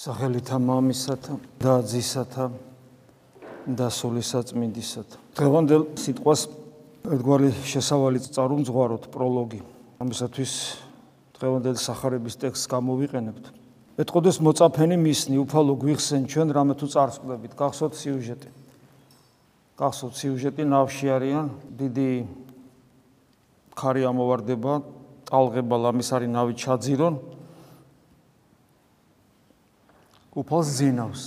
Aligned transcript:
სახელითა 0.00 0.56
მამისათა 0.64 1.34
და 1.60 1.72
ძისათა 1.84 2.44
და 3.68 3.86
სულისაწმინდისათა. 3.92 5.18
დღევანდელ 5.36 5.82
სიტყვას 6.00 6.44
ერთგვარი 7.04 7.50
შესავალი 7.68 8.22
წარუმძღვაროთ 8.32 9.10
პროლოგი. 9.12 9.60
ამისათვის 10.00 10.52
დღევანდელ 11.36 11.76
სახარების 11.76 12.34
ტექსტს 12.40 12.70
გამოვიყენებთ. 12.72 13.44
ეთყოდეს 14.00 14.40
მოწაფენი 14.40 14.96
მისნი 15.04 15.36
უფალო 15.44 15.74
გვიხსენ 15.84 16.22
ჩვენ 16.32 16.48
რამე 16.56 16.74
თუ 16.80 16.86
წარსკდებით. 16.88 17.52
გახსოვთ 17.60 17.92
სიუჟეტი. 18.00 18.48
გახსოვთ 19.76 20.14
სიუჟეტი 20.16 20.64
ნავში 20.64 21.06
არიან 21.12 21.46
დიდი 21.76 22.10
ქარი 23.76 24.02
ამოვარდება, 24.08 24.72
ტალღება 25.28 25.76
ლამის 25.76 26.08
არის 26.08 26.30
ნავი 26.32 26.56
ჩაძირონ 26.56 27.14
უფალს 30.40 30.68
ზინავს. 30.80 31.22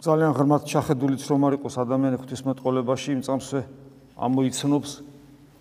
ძალიან 0.00 0.32
ღრმად 0.32 0.62
ჩახედულიც 0.64 1.22
რომ 1.28 1.40
არ 1.44 1.54
იყოს 1.60 1.74
ადამიანი 1.82 2.16
ღვთისმეტყოლებაში, 2.22 3.08
იმ 3.18 3.22
წამსვე 3.26 3.60
ამოიცნობს 4.16 4.90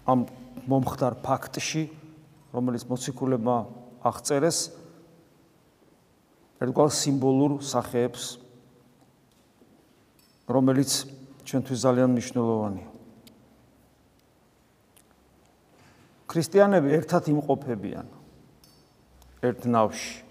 ამ 0.07 0.19
მომხდარ 0.69 1.13
ფაქტში, 1.25 1.83
რომელიც 2.55 2.83
მოციქულებმა 2.88 3.57
აღწერეს 4.05 4.59
ერთგვარ 6.59 6.89
სიმბოლურ 6.91 7.59
სახეებს, 7.63 8.39
რომელიც 10.47 10.91
ჩვენთვის 11.43 11.80
ძალიან 11.83 12.09
მნიშვნელოვანია. 12.16 12.89
ქრისტიანები 16.30 16.89
ერთად 16.93 17.23
იმყოფებიან. 17.33 18.05
ერთ 19.43 19.66
ნავში. 19.72 20.23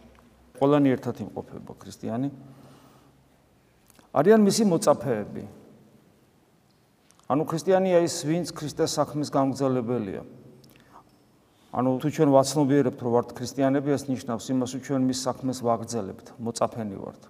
ყველანი 0.58 0.88
ერთად 0.92 1.16
იმყოფება 1.22 1.72
ქრისტიანი. 1.78 2.28
არიან 4.12 4.40
მისი 4.42 4.64
მოწაფეები. 4.68 5.44
ანუ 7.28 7.42
ქრისტიანია 7.44 7.98
ის, 8.02 8.24
ვინც 8.24 8.52
ქრისტეს 8.56 8.90
საქმის 8.98 9.28
გამგზავრებელია. 9.30 10.22
ანუ 11.68 11.90
თუ 12.00 12.08
ჩვენ 12.08 12.30
ვაცნობიერებთ, 12.32 13.00
რომ 13.04 13.12
ვართ 13.12 13.28
ქრისტიანები, 13.36 13.88
ეს 13.92 14.08
ნიშნავს 14.08 14.44
იმას, 14.48 14.70
რომ 14.74 14.82
ჩვენ 14.88 15.02
მის 15.04 15.18
საქმეს 15.20 15.58
ვაგრძელებთ, 15.60 16.26
მოწაფენი 16.40 16.96
ვართ. 16.96 17.22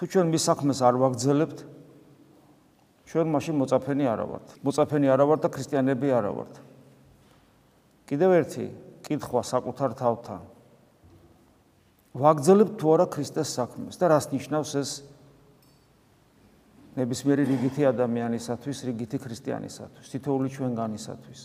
თუ 0.00 0.02
ჩვენ 0.08 0.26
მის 0.32 0.42
საქმეს 0.48 0.78
არ 0.80 0.94
ვაგრძელებთ, 0.96 1.58
ჩვენ 3.04 3.26
მაშინ 3.28 3.54
მოწაფენი 3.60 4.04
არა 4.08 4.24
ვართ. 4.24 4.46
მოწაფენი 4.64 5.06
არა 5.12 5.24
ვართ 5.28 5.40
და 5.44 5.48
ქრისტიანები 5.52 6.08
არა 6.08 6.30
ვართ. 6.32 6.54
კიდევ 8.08 8.30
ერთი 8.40 8.64
კითხვა 9.04 9.40
საკუთარ 9.44 9.90
თავთან. 10.00 10.40
ვაგრძელებთ 12.14 12.74
თუ 12.80 12.86
არა 12.94 13.06
ქრისტეს 13.06 13.48
საქმეს 13.54 13.94
და 14.00 14.06
რას 14.10 14.26
ნიშნავს 14.34 14.72
ეს 14.80 14.90
ნებისმიერი 16.98 17.44
რიგითი 17.46 17.86
ადამიანისათვის, 17.86 18.78
რიგითი 18.90 19.18
ქრისტიანისათვის, 19.22 20.06
თითოეული 20.10 20.48
ჩვენგანისათვის. 20.50 21.40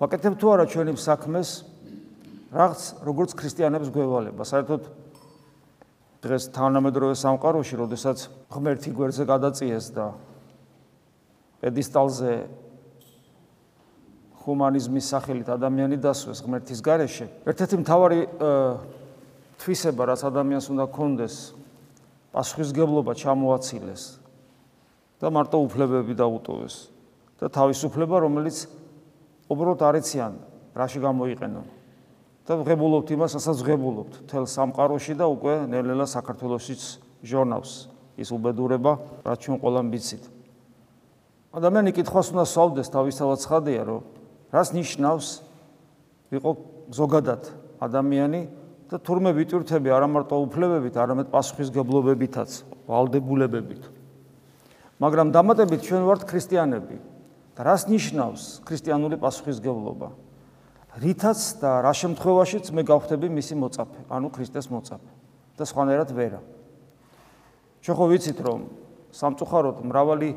ვაკეთებ 0.00 0.34
თუ 0.40 0.46
არა 0.56 0.64
ჩვენი 0.72 0.92
საქმეს 0.96 1.48
რაღაც 2.54 2.80
როგორც 3.04 3.30
ქრისტიანებს 3.36 3.88
გვევალება. 3.92 4.42
საერთოდ 4.42 4.82
დღეს 6.24 6.44
თანამედროვე 6.56 7.14
სამყაროში, 7.20 7.74
როდესაც 7.76 8.18
ღმერთი 8.48 8.90
გვერდზე 8.96 9.24
გადაწიეს 9.28 9.86
და 9.92 10.06
პედისტალზე 11.60 12.32
ჰუმანიზმის 14.44 15.06
სახელით 15.08 15.48
ადამიანი 15.48 15.96
დასვეს 16.04 16.44
ღმერთის 16.44 16.80
გარეშე. 16.84 17.26
ერთ-ერთი 17.48 17.76
მთავარი 17.80 18.20
თვისება, 19.58 20.02
რაც 20.12 20.20
ადამიანს 20.28 20.66
უნდა 20.68 20.84
კონდეს, 20.92 21.34
პასუხისგებლობა 22.34 23.12
ჩამოაცილეს 23.16 24.02
და 25.22 25.26
მარტო 25.32 25.56
უფლებები 25.64 26.12
დაუტოვეს 26.18 26.76
და 27.40 27.46
თავისუფლება, 27.48 28.16
რომელიც 28.20 28.68
უბრალოდ 29.48 29.80
არიციან, 29.80 30.32
რაში 30.76 30.98
გამოიყენონ. 31.00 31.66
და 32.44 32.60
ღებულობთ 32.60 33.08
იმას, 33.16 33.40
რასაც 33.40 33.58
ღებულობთ 33.64 34.28
თელ 34.28 34.44
სამყაროში 34.44 35.16
და 35.16 35.24
უკვე 35.32 35.64
ნელ-ნელა 35.64 36.04
საქართველოსიც 36.04 37.00
ჟურნალს 37.24 37.88
ის 38.20 38.28
უბედურება, 38.28 38.92
რაც 39.24 39.38
ჩვენ 39.48 39.56
ყველამ 39.64 39.88
ვიცით. 39.88 40.24
ადამიანი 41.56 41.90
კითხვას 41.96 42.36
უნდა 42.36 42.44
სვავდეს 42.44 42.88
თავისთავად 42.92 43.40
ხადია, 43.48 43.82
რომ 43.88 44.00
რას 44.54 44.70
ნიშნავს 44.70 45.26
იყო 46.38 46.50
ზოგადად 46.94 47.42
ადამიანი 47.82 48.40
და 48.86 49.00
თურმე 49.02 49.34
ვიტვირთები 49.34 49.90
არა 49.90 50.06
მარტო 50.06 50.38
უფლებებით, 50.46 50.94
არამედ 50.94 51.28
პასუხისგებლობებითაც, 51.34 52.50
ვალდებულებებით. 52.86 53.82
მაგრამ 55.02 55.34
დამატებით 55.34 55.80
ჩვენ 55.82 56.02
ვართ 56.06 56.22
ქრისტიანები. 56.30 56.96
და 57.54 57.62
რას 57.62 57.86
ნიშნავს 57.86 58.66
ქრისტიანული 58.66 59.16
პასუხისგებლობა? 59.22 60.08
რითაც 60.98 61.38
და 61.62 61.70
რა 61.86 61.92
შემთხვევაშიც 61.94 62.70
მე 62.74 62.82
გავხდები 62.82 63.30
მისი 63.30 63.54
მოწაფე, 63.62 64.00
ანუ 64.10 64.28
ქრისტეს 64.30 64.66
მოწაფე 64.70 65.12
და 65.58 65.64
სხვანაირად 65.66 66.10
ვერა. 66.14 66.40
ჩვენ 67.82 67.94
ხო 67.94 68.06
ვიცით 68.10 68.38
რომ 68.42 68.60
სამწუხაროდ 69.14 69.86
მრავალი 69.86 70.30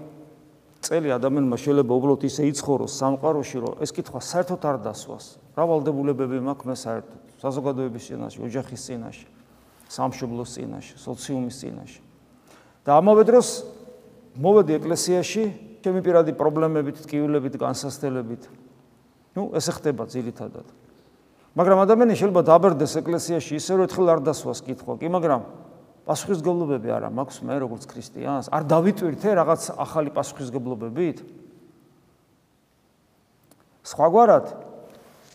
წელი 0.87 1.11
ადამიანმა 1.11 1.57
შეიძლება 1.59 1.93
უბრალოდ 1.99 2.21
ისე 2.23 2.47
იცხოვროს 2.47 2.93
სამყაროში, 2.95 3.57
რომ 3.59 3.73
ეს 3.83 3.91
კითხვა 3.91 4.19
საერთოდ 4.23 4.61
არ 4.63 4.77
დასვას. 4.87 5.25
რა 5.51 5.63
ვალდებულებები 5.67 6.39
მაქვს 6.47 6.67
მე 6.67 6.75
საერთოდ 6.79 7.21
საზოგადოების 7.43 8.03
წინაშე, 8.07 8.37
ოჯახის 8.47 8.81
წინაშე, 8.87 9.27
სამშობლოს 9.91 10.49
წინაშე, 10.55 10.95
სოციუმის 10.95 11.55
წინაშე. 11.59 12.01
და 12.87 12.91
ამავე 13.03 13.23
დროს 13.27 13.47
მოვედი 14.39 14.71
ეკლესიაში, 14.79 15.43
ჩემი 15.83 15.99
პირადი 16.07 16.31
პრობლემებით, 16.39 17.03
ტკივილებით, 17.03 17.59
განსასწრებით. 17.59 18.43
ნუ 19.35 19.43
ესე 19.59 19.71
ხდება 19.75 20.07
ძირითადად. 20.07 20.65
მაგრამ 21.57 21.79
ადამიანი 21.83 22.13
შეიძლება 22.15 22.41
დაბერდეს 22.47 22.93
ეკლესიაში 23.01 23.59
ისე 23.59 23.71
რომ 23.75 23.83
ერთხელ 23.85 24.07
არ 24.13 24.19
დასვას 24.23 24.59
კითხვა, 24.63 24.93
კი, 24.97 25.07
მაგრამ 25.09 25.41
პასუხისგებლობები 26.07 26.87
არა 26.87 27.09
მაქვს 27.11 27.37
მე 27.43 27.55
როგორც 27.67 27.83
ქრისტიანს? 27.91 28.47
არ 28.47 28.63
დავიტვირთე 28.71 29.29
რაღაც 29.35 29.61
ახალი 29.75 30.09
პასუხისგებლობებით? 30.15 31.17
სხვაგვარად 33.83 34.45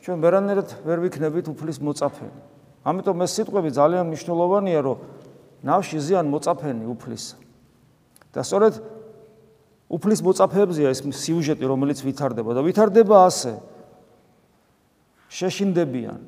ჩვენ 0.02 0.18
ვერანაირად 0.24 0.68
ვერ 0.82 0.98
ვიქნებით 1.06 1.46
უფლის 1.52 1.78
მოწაფენი. 1.78 2.40
ამიტომ 2.82 3.18
ეს 3.22 3.30
სიტყვები 3.38 3.70
ძალიან 3.70 4.04
მნიშვნელოვანია, 4.10 4.80
რომ 4.82 4.98
ნავში 5.62 5.98
ზიან 6.02 6.26
მოწაფენი 6.26 6.84
უფლის. 6.90 7.24
და 8.32 8.40
სწორედ 8.40 8.74
უფლის 9.92 10.20
მოწაფეებზია 10.24 10.88
ეს 10.88 11.04
სიუჟეტი, 11.04 11.64
რომელიც 11.68 12.00
ვითარდება 12.00 12.50
და 12.56 12.60
ვითარდება 12.64 13.16
ასე. 13.28 13.60
შეშინდებიან. 15.28 16.20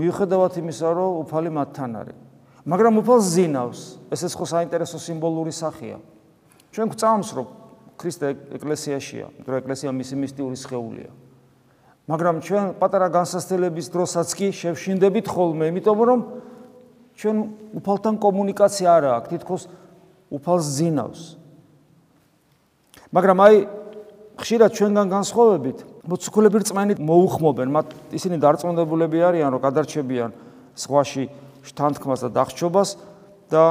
მიუხედავად 0.00 0.52
იმისა, 0.58 0.88
რომ 0.88 1.10
უფალი 1.22 1.50
მათთან 1.52 1.90
არის. 2.00 2.23
მაგრამ 2.64 3.04
უფალს 3.04 3.26
ზინავს. 3.36 3.80
ესეც 4.08 4.32
ხო 4.32 4.46
საინტერესო 4.48 4.96
სიმბოლური 4.96 5.52
სახეა. 5.52 5.98
ჩვენ 6.72 6.86
გვწამს, 6.90 7.28
რომ 7.36 7.46
ქრისტე 8.00 8.28
ეკლესიაშია, 8.56 9.26
რომ 9.44 9.54
ეკლესია 9.60 9.90
მისი 9.92 10.14
მისტიური 10.16 10.56
სხეულია. 10.56 11.10
მაგრამ 12.08 12.36
ჩვენ 12.44 12.64
პატარა 12.80 13.08
განსასწრების 13.12 13.86
დროსაც 13.92 14.28
კი 14.36 14.46
შევშინდებით 14.52 15.26
ხოლმე, 15.28 15.64
იმიტომ 15.72 15.98
რომ 16.04 16.20
ჩვენ 17.16 17.36
უფალთან 17.78 18.14
კომუნიკაცია 18.20 18.88
არ 18.90 19.04
აქვს, 19.12 19.28
თითქოს 19.30 19.62
უფალს 20.32 20.66
ზინავს. 20.76 21.22
მაგრამ 23.14 23.38
აი 23.44 23.54
ხშირად 24.40 24.70
ჩვენგან 24.74 25.06
განსხვავებით, 25.14 25.78
მოციქულები 26.04 26.56
რწმენით 26.64 26.98
მოუხმობენ, 26.98 27.68
მათ 27.70 27.86
ისინი 28.18 28.36
დარწმუნებულები 28.42 29.18
არიან, 29.22 29.48
რომ 29.54 29.60
გადარჩებიან 29.62 30.30
სხვაში 30.74 31.24
შთანთქმას 31.64 32.20
და 32.24 32.30
დახჭობას 32.36 32.90
და 33.48 33.64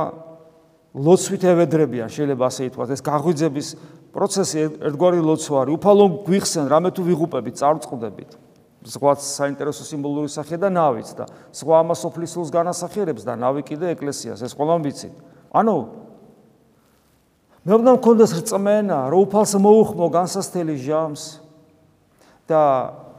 ლოცვით 0.94 1.44
ევედრებიან, 1.46 2.10
შეიძლება 2.10 2.44
ასე 2.50 2.62
ითქვას, 2.70 2.90
ეს 2.94 3.02
გაღვიძების 3.02 3.68
პროცესი 4.14 4.58
ერთგვარი 4.94 5.20
ლოცვა 5.26 5.58
არის. 5.66 5.74
უფალო 5.78 6.06
გვიხსენ, 6.28 6.66
რამე 6.70 6.90
თუ 6.94 7.02
ვიღუპებით, 7.02 7.56
წარწყდებით. 7.58 8.32
ზღვაც 8.84 9.24
საინტერესო 9.24 9.84
სიმბოლური 9.88 10.28
სახე 10.28 10.60
და 10.60 10.68
ნავიც 10.68 11.16
და 11.16 11.26
ზღვა 11.56 11.76
ამას 11.88 12.02
ოფლისულს 12.04 12.52
განასახიერებს 12.52 13.24
და 13.24 13.34
ნავი 13.40 13.64
კიდე 13.64 13.96
ეკლესიას, 13.96 14.44
ეს 14.44 14.54
ყველამ 14.54 14.84
ვიცით. 14.84 15.16
ანუ 15.56 15.78
მე 17.64 17.74
უნდა 17.80 17.92
მქონდეს 17.96 18.32
რწმენა, 18.44 19.00
რომ 19.08 19.20
უფალს 19.24 19.54
მოუხმო 19.56 20.06
განსასწრელი 20.12 20.76
ჟამს 20.84 21.24
და 22.44 22.60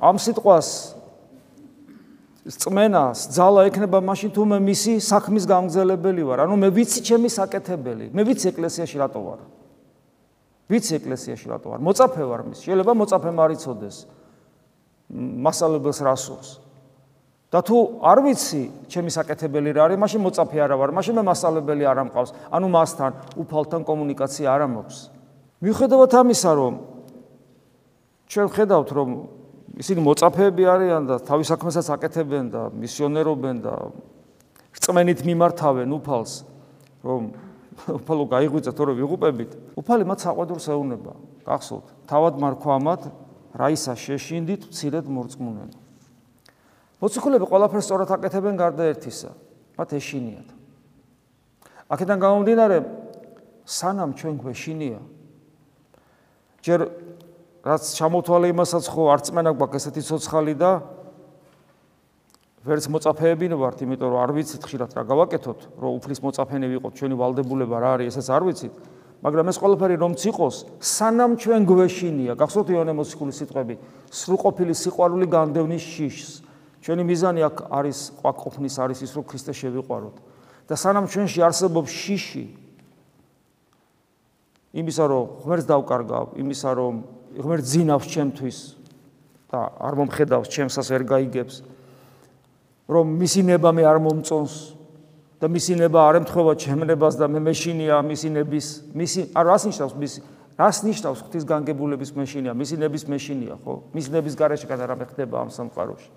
ამ 0.05 0.17
სიტყვას 0.20 0.69
წმენას 2.44 3.32
ძალა 3.32 3.64
ექნება 3.73 4.05
მაშინ 4.05 4.31
თუ 4.37 4.43
მე 4.44 4.58
მისი 4.61 5.00
საქმის 5.00 5.49
გამგზელებელი 5.49 6.23
ვარ. 6.29 6.44
ანუ 6.44 6.55
მე 6.61 6.69
ვიცი 6.76 7.00
ჩემი 7.00 7.29
საკეთებელი. 7.32 8.12
მე 8.12 8.23
ვიცი 8.29 8.52
ეკლესიაში 8.52 8.96
რატო 9.00 9.20
ვარ. 9.25 9.41
ვიცი 10.69 10.93
ეკლესიაში 11.00 11.46
რატო 11.49 11.67
ვარ. 11.73 11.81
მოწაფე 11.81 12.25
ვარ 12.29 12.41
მის. 12.44 12.58
შეიძლება 12.69 12.93
მოწაფე 13.00 13.31
მარიცოდეს. 13.32 13.96
მასალებელს 15.14 16.00
რასოს. 16.05 16.49
და 17.55 17.62
თუ 17.62 18.02
არ 18.02 18.19
ვიცი 18.26 18.62
ჩემი 18.91 19.11
საკეთებელი 19.14 19.70
რა 19.79 19.82
არის, 19.87 19.99
მაშინ 20.02 20.20
მოწაფე 20.26 20.58
არა 20.58 20.75
ვარ, 20.75 20.91
მაშინ 20.91 21.14
მე 21.14 21.23
მასწავლებელი 21.23 21.85
არ 21.87 21.99
ამყავს, 22.02 22.31
ანუ 22.50 22.67
მასთან 22.67 23.12
უფალთან 23.38 23.81
კომუნიკაცია 23.87 24.46
არ 24.50 24.61
ამოქვს. 24.67 24.99
მიუხედავად 25.62 26.12
ამისა, 26.19 26.50
რომ 26.50 26.75
ჩვენ 28.26 28.49
ხედავთ, 28.58 28.88
რომ 28.91 29.08
ისინი 29.79 30.00
მოწაფეები 30.06 30.65
არიან 30.71 31.03
და 31.09 31.17
თავის 31.25 31.50
საქმესაც 31.50 31.87
აკეთებენ 31.99 32.44
და 32.55 32.62
მისიონერობენ 32.79 33.56
და 33.65 33.75
რწმენით 34.75 35.21
მიმართავენ 35.26 35.88
უფალს, 35.99 36.32
რომ 37.03 37.23
უფალო 37.91 38.25
გაიღვიძა 38.31 38.73
თორე 38.75 38.93
ვიღუპებით. 38.99 39.50
უფალი 39.75 40.05
მათ 40.06 40.19
საყვედურს 40.25 40.67
ეუნება. 40.71 41.12
გახსოვთ, 41.44 41.87
თავად 42.06 42.35
მარქვამად 42.38 43.00
რაისა 43.55 43.94
შეშინდით 43.99 44.71
მცირედ 44.71 45.06
მორწმუნენ. 45.11 45.71
მოციქულები 47.03 47.47
ყველაფერს 47.50 47.85
სწორად 47.85 48.11
აკეთებენ 48.15 48.55
გარდა 48.59 48.82
ერთისა. 48.94 49.31
მათ 49.75 49.88
ეშინიათ. 49.99 50.49
აქედან 51.91 52.19
გამომდინარე, 52.23 52.79
სანამ 53.67 54.15
ჩვენ 54.15 54.35
გვეშინია, 54.38 55.00
ჯერ 56.65 56.81
რაც 57.65 57.83
ჩამოთვალე 57.97 58.53
იმასაც 58.53 58.85
ხო 58.93 59.03
არწმენა 59.15 59.51
გვაქვს 59.57 59.81
ესეთი 59.81 60.03
ცოცხალი 60.05 60.55
და 60.61 60.71
ვერც 62.65 62.85
მოწაფეები 62.93 63.47
ვართ, 63.57 63.79
იმიტომ 63.85 64.09
რომ 64.13 64.21
არ 64.25 64.31
ვიცით 64.37 64.63
ხშირად 64.65 64.91
რა 64.97 65.03
გავაკეთოთ, 65.05 65.61
რომ 65.81 65.91
უფლის 66.01 66.21
მოწაფენი 66.25 66.67
ვიყოთ, 66.77 66.93
ჩვენი 66.97 67.15
ვალდებულება 67.21 67.77
რა 67.81 67.91
არის, 68.01 68.09
ესაც 68.13 68.29
არ 68.33 68.43
ვიცით. 68.49 68.75
მაგრამ 69.25 69.47
ეს 69.53 69.57
ყველაფერი 69.61 69.97
რომც 70.01 70.21
იყოს, 70.29 70.57
სანამ 70.81 71.33
ჩვენ 71.41 71.61
გვეშინია, 71.65 72.33
გახსოვთ 72.41 72.69
იონე 72.73 72.93
მოციქულის 72.97 73.37
სიტყვები, 73.41 73.75
სრულყოფილი 74.13 74.73
სიყვარული 74.77 75.27
განდევნის 75.29 75.85
შიშს. 75.85 76.45
ჩვენი 76.85 77.05
მიზანი 77.09 77.41
აქ 77.49 77.57
არის 77.73 77.99
ყვაყოფნის 78.21 78.75
არის 78.77 78.99
ის 79.09 79.13
რომ 79.17 79.25
ქრისტე 79.25 79.53
შევიყვაროთ 79.57 80.17
და 80.69 80.77
სანამ 80.77 81.09
ჩვენში 81.09 81.41
არსებობს 81.49 81.89
შიში 81.89 82.45
იმისა 84.85 85.05
რომ 85.09 85.25
ღმერთს 85.49 85.69
დავკარგავ 85.73 86.37
იმისა 86.45 86.71
რომ 86.77 86.95
ღმერთს 87.39 87.71
ძინავს 87.75 88.07
ჩემთვის 88.11 88.59
და 89.51 89.61
არ 89.79 89.95
მომხედავს 90.01 90.49
ჩემსას 90.51 90.91
ვერ 90.95 91.03
გაიგებს 91.09 91.63
რომ 92.91 93.07
მისი 93.21 93.43
ნება 93.49 93.73
მე 93.75 93.85
არ 93.89 93.99
მომწონს 94.05 94.55
და 95.41 95.47
მისი 95.51 95.79
ნება 95.81 95.99
არ 96.09 96.21
ემთხვევა 96.23 96.55
ჩემნებას 96.65 97.19
და 97.21 97.27
მე 97.29 97.41
მეშინია 97.49 98.03
მისი 98.05 98.29
ნების 98.39 98.67
მისი 98.95 99.21
არ 99.35 99.45
რას 99.51 99.63
ნიშნავს 99.71 99.95
მისი 99.99 100.21
რას 100.59 100.79
ნიშნავს 100.87 101.21
ღვთის 101.27 101.45
განგებულების 101.49 102.11
მეშინია 102.15 102.53
მისი 102.55 102.79
ნების 102.83 103.05
მეშინია 103.11 103.55
ხო 103.65 103.75
მისი 103.95 104.09
ნების 104.15 104.35
garaშე 104.39 104.67
კაც 104.71 104.81
არ 104.87 104.95
ამეხდება 104.95 105.43
ამ 105.43 105.51
სამყაროში 105.51 106.11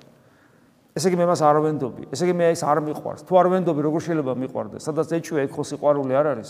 ესე 0.97 1.11
იგი 1.13 1.19
მე 1.21 1.25
მას 1.29 1.41
არ 1.45 1.59
ვენდობი. 1.61 2.09
ესე 2.09 2.25
იგი 2.25 2.33
მე 2.33 2.45
ის 2.57 2.63
არ 2.65 2.81
მიყვარს. 2.81 3.21
თუ 3.29 3.33
არ 3.37 3.47
ვენდობი, 3.53 3.81
როგორ 3.85 4.01
შეიძლება 4.01 4.33
მიყვარდეს? 4.41 4.81
სადაც 4.81 5.13
ეჭვია, 5.13 5.45
იქ 5.45 5.53
ხო 5.53 5.63
სიყვარული 5.69 6.13
არ 6.17 6.27
არის? 6.33 6.49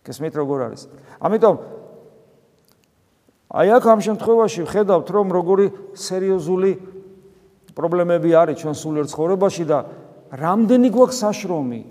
გესმით 0.00 0.34
როგორ 0.40 0.58
არის? 0.64 0.82
ამიტომ 1.20 1.56
აი 3.54 3.68
აქ 3.78 3.84
ამ 3.86 4.00
შემთხვევაში 4.02 4.62
ხედავთ, 4.66 5.06
რომ 5.14 5.26
როგორი 5.30 5.66
სერიოზული 5.94 6.70
პრობლემები 7.78 8.30
არის 8.34 8.58
ჩვენ 8.66 8.74
სულიერ 8.74 9.06
ცხოვრებაში 9.14 9.64
და 9.70 9.78
რამდენი 10.34 10.88
გვაქვს 10.90 11.20
საშრომი, 11.22 11.82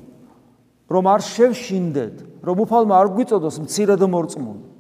რომ 0.91 1.03
არ 1.07 1.21
შევშინდეთ, 1.23 2.15
რომ 2.43 2.55
უფალმა 2.67 2.95
არ 2.99 3.07
გვიწოდოს 3.15 3.55
მცირედ 3.63 4.01
მორწმუნე. 4.03 4.73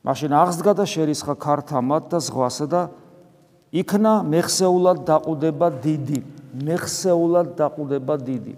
მაშინ 0.00 0.32
აღსდგა 0.32 0.72
და 0.80 0.84
შერისხა 0.88 1.34
ქართა 1.36 1.78
მათ 1.84 2.04
და 2.14 2.18
ზღვასა 2.24 2.66
და 2.72 2.82
იქნა 3.74 4.12
მეხსეულად 4.32 5.04
დაყუდება 5.04 5.68
დიდი 5.84 6.20
მეხსეულად 6.56 7.52
დაყუდება 7.58 8.14
დიდი 8.24 8.54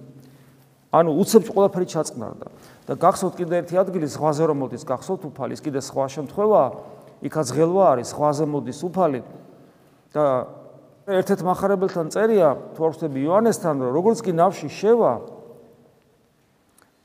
ანუ 0.93 1.11
უცებ 1.23 1.49
ყველაფერი 1.49 1.87
ჩაწყნარდა 1.89 2.47
და 2.89 2.94
გახსოვთ 3.00 3.35
კიდე 3.41 3.55
ერთი 3.62 3.79
ადგილი 3.81 4.09
ზღვაზე 4.12 4.49
რომ 4.50 4.59
მოდის 4.62 4.85
გახსოვთ 4.89 5.23
უფალი 5.33 5.56
ის 5.56 5.62
კიდე 5.65 5.81
სხვა 5.89 6.06
შემთხვევა 6.17 6.62
იქაც 7.29 7.49
ღელვა 7.56 7.85
არის 7.93 8.09
ზღვაზე 8.12 8.44
მოდის 8.53 8.81
უფალი 8.89 9.21
და 10.12 10.25
ერთ-ერთ 11.17 11.41
מחარებელთან 11.49 12.06
წერია 12.12 12.49
თუ 12.77 12.81
არ 12.87 12.93
ვხდები 12.93 13.19
იოანესთან 13.25 13.75
რომ 13.83 13.93
როგორც 13.97 14.19
კი 14.21 14.33
ნავში 14.37 14.69
შევა 14.69 15.12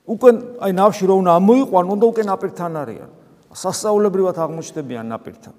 უკვე 0.08 0.30
აი 0.68 0.72
ნავში 0.76 1.04
რომ 1.08 1.18
უნდა 1.24 1.32
ამოიყვან 1.40 1.86
უნდა 1.96 2.06
უკვე 2.12 2.24
ნაპირთან 2.28 2.74
არიან 2.84 3.10
სასწაულებრივად 3.58 4.36
აღმოჩნდებიან 4.36 5.08
ნაპირთან 5.16 5.56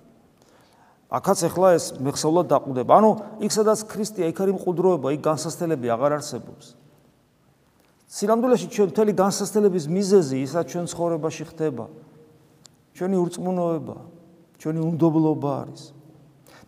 აქაც 1.08 1.40
ახლა 1.48 1.68
ეს 1.72 1.84
მეხსოვლად 2.04 2.50
დაყუდება. 2.52 2.92
ანუ 3.00 3.10
იქ 3.40 3.52
სადაც 3.52 3.80
ქრისტია, 3.88 4.28
იქ 4.28 4.38
არის 4.44 4.54
მყუდროება, 4.60 5.08
იქ 5.16 5.22
განსასწელები 5.24 5.88
აღარ 5.88 6.20
არსებობს. 6.20 6.76
სილამდვილეში 8.08 8.66
ჩვენ 8.72 8.88
მთელი 8.88 9.12
განსასწელების 9.20 9.84
მიზეზი 9.92 10.36
ისაც 10.48 10.64
ჩვენ 10.72 10.84
ცხოვრებაში 10.88 11.44
ხდება. 11.52 11.86
ჩვენი 12.96 13.16
ურწმუნოება, 13.20 13.96
ჩვენი 14.58 14.80
უნდობლობა 14.80 15.50
არის. 15.62 15.82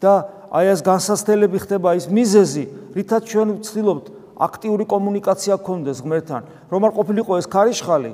და 0.01 0.13
აი 0.49 0.65
ეს 0.73 0.81
განსასწელები 0.81 1.59
ხდება 1.61 1.93
ის 2.01 2.09
მიზეზი, 2.09 2.65
რითაც 2.97 3.23
ჩვენ 3.29 3.49
ვცდილობთ 3.61 4.07
აქტიური 4.41 4.85
კომუნიკაცია 4.89 5.55
გქონდეს 5.61 6.01
ღმერთთან, 6.01 6.43
რომ 6.73 6.81
არ 6.89 6.93
ყოფილიყო 6.97 7.33
ეს 7.37 7.47
ქარიშხალი 7.53 8.13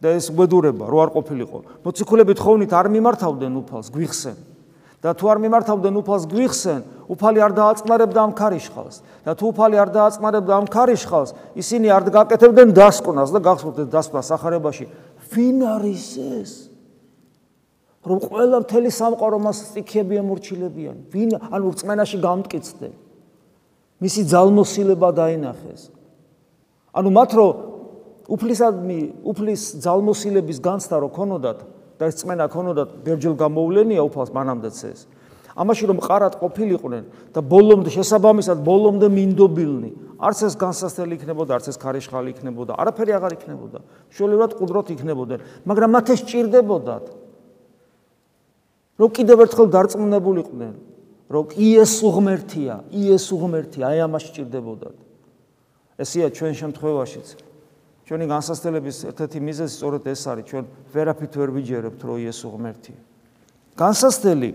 და 0.00 0.08
ეს 0.16 0.32
უბედურება, 0.32 0.88
რო 0.88 0.98
არ 1.04 1.10
ყოფილიყო. 1.12 1.58
მოციქულები 1.84 2.32
თხოვნით 2.40 2.72
არ 2.72 2.86
მიმართავდნენ 2.88 3.52
უფალს, 3.60 3.92
გვიხსენ. 3.92 4.36
და 5.00 5.16
თუ 5.16 5.24
არ 5.32 5.38
მიმართავდნენ 5.40 5.94
უფალს 5.96 6.24
გვიხსენ, 6.28 6.80
უფალი 7.08 7.40
არ 7.40 7.52
დააწყნარებდა 7.56 8.20
ამ 8.20 8.32
ქარიშხალს. 8.36 8.96
და 9.24 9.32
თუ 9.32 9.44
უფალი 9.48 9.76
არ 9.80 9.90
დააწყნარებდა 9.96 10.52
ამ 10.60 10.66
ქარიშხალს, 10.68 11.30
ისინი 11.56 11.86
არ 11.88 12.02
გაკეთებდნენ 12.12 12.68
დასკვნას 12.76 13.32
და 13.32 13.40
გახსოვთ 13.40 13.78
დასკვნას 13.88 14.28
ახარებაში, 14.36 14.84
ვინ 15.32 15.56
არის 15.64 16.06
ეს? 16.20 16.52
რომ 18.00 18.18
ყველა 18.20 18.56
მთელი 18.64 18.90
სამყარო 18.92 19.38
მას 19.40 19.58
სტიქები 19.72 20.14
ემორჩილებიან. 20.20 20.96
ვინ 21.12 21.30
ანუ 21.52 21.66
რწმენაში 21.72 22.16
გამტკიცდნენ? 22.20 22.92
მისი 24.00 24.20
ძალმოსილება 24.32 25.08
დაინახეს. 25.12 25.82
ანუ 26.96 27.08
მათ 27.12 27.30
რო 27.36 27.48
უფლისადმი, 28.30 29.00
უფლის 29.26 29.62
ძალმოსილების 29.84 30.58
განცდა 30.64 30.96
რო 30.96 31.08
ქონოდათ, 31.12 31.58
და 32.00 32.08
ეს 32.08 32.16
წმენა 32.24 32.48
ქონოდათ 32.48 33.04
ბერჯელ 33.04 33.36
გამოვლენია 33.36 34.00
უფალს 34.08 34.32
მანამდეც 34.32 34.78
ეს. 34.88 35.04
ამაში 35.52 35.84
რომ 35.90 35.98
ყარად 36.00 36.34
ყოფილიყვნენ 36.40 37.04
და 37.36 37.40
ბოლომდე 37.44 37.90
შესაბამისად 37.92 38.58
ბოლომდე 38.64 39.08
მინდობილნი, 39.12 39.90
არც 40.16 40.38
ეს 40.48 40.54
განსასწრელი 40.56 41.20
იქნებოდა, 41.20 41.60
არც 41.60 41.66
ეს 41.68 41.76
ქარიშხალი 41.76 42.32
იქნებოდა, 42.32 42.72
არაფერი 42.80 43.12
აღარ 43.20 43.32
იქნებოდა. 43.36 43.78
შუალურად 44.16 44.50
ყუდროთ 44.56 44.88
იქნებოდნენ, 44.96 45.40
მაგრამ 45.68 45.90
მათ 45.90 46.06
ეს 46.16 46.20
ჭირდებოდათ. 46.24 47.04
რომ 49.00 49.10
კიდევ 49.16 49.36
ერთხელ 49.44 49.66
დარწმუნებულიყვნენ, 49.74 50.74
რომ 51.32 51.44
იესო 51.56 52.08
ღმერთია, 52.16 52.74
იესო 52.92 53.34
ღმერთია, 53.40 53.84
აი 53.92 53.98
ამაში 54.08 54.30
ჭირდებოდათ. 54.36 54.96
ესეა 56.00 56.28
ჩვენ 56.36 56.52
შემთხვევაშიც. 56.60 57.49
ჩვენი 58.10 58.26
განსასწრების 58.26 58.96
ერთ-ერთი 59.06 59.38
მიზეზი 59.38 59.70
სწორედ 59.70 60.02
ეს 60.10 60.22
არის, 60.26 60.44
ჩვენ 60.50 60.64
ვერაფრით 60.90 61.34
ვერ 61.38 61.50
ვიჯერებთ, 61.54 62.00
რომ 62.02 62.16
იესო 62.26 62.48
ღმერთია. 62.50 62.98
განსასწრელი 63.78 64.50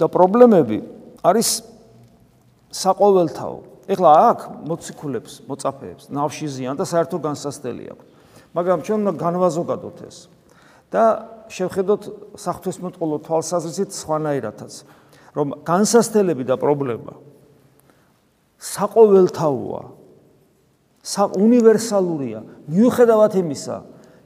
და 0.00 0.06
პრობლემები 0.08 0.78
არის 1.20 1.48
საყოველთაო. 2.72 3.58
ეხლა 3.84 4.10
აქ 4.32 4.40
მოციქულებს, 4.64 5.32
მოწაფეებს 5.44 6.04
ნავში 6.08 6.46
ზიან 6.48 6.80
და 6.80 6.84
საერთო 6.88 7.20
განსასწრელი 7.20 7.84
აქვს. 7.92 8.06
მაგრამ 8.56 8.78
ჩვენ 8.80 8.98
უნდა 9.04 9.12
განვაზოგადოთ 9.28 9.98
ეს 10.08 10.16
და 10.88 11.04
შევხედოთ 11.52 12.02
საფრთხესმოწყალო 12.40 13.16
თვალსაზრისით 13.28 13.90
სხვანაირადაც, 13.92 14.72
რომ 15.36 15.46
განსასწრელები 15.68 16.44
და 16.48 16.56
პრობლემა 16.56 17.12
საყოველთაოა. 18.56 19.99
უნივერსალურია. 21.40 22.40
მიუხედავად 22.68 23.32
იმისა, 23.40 23.76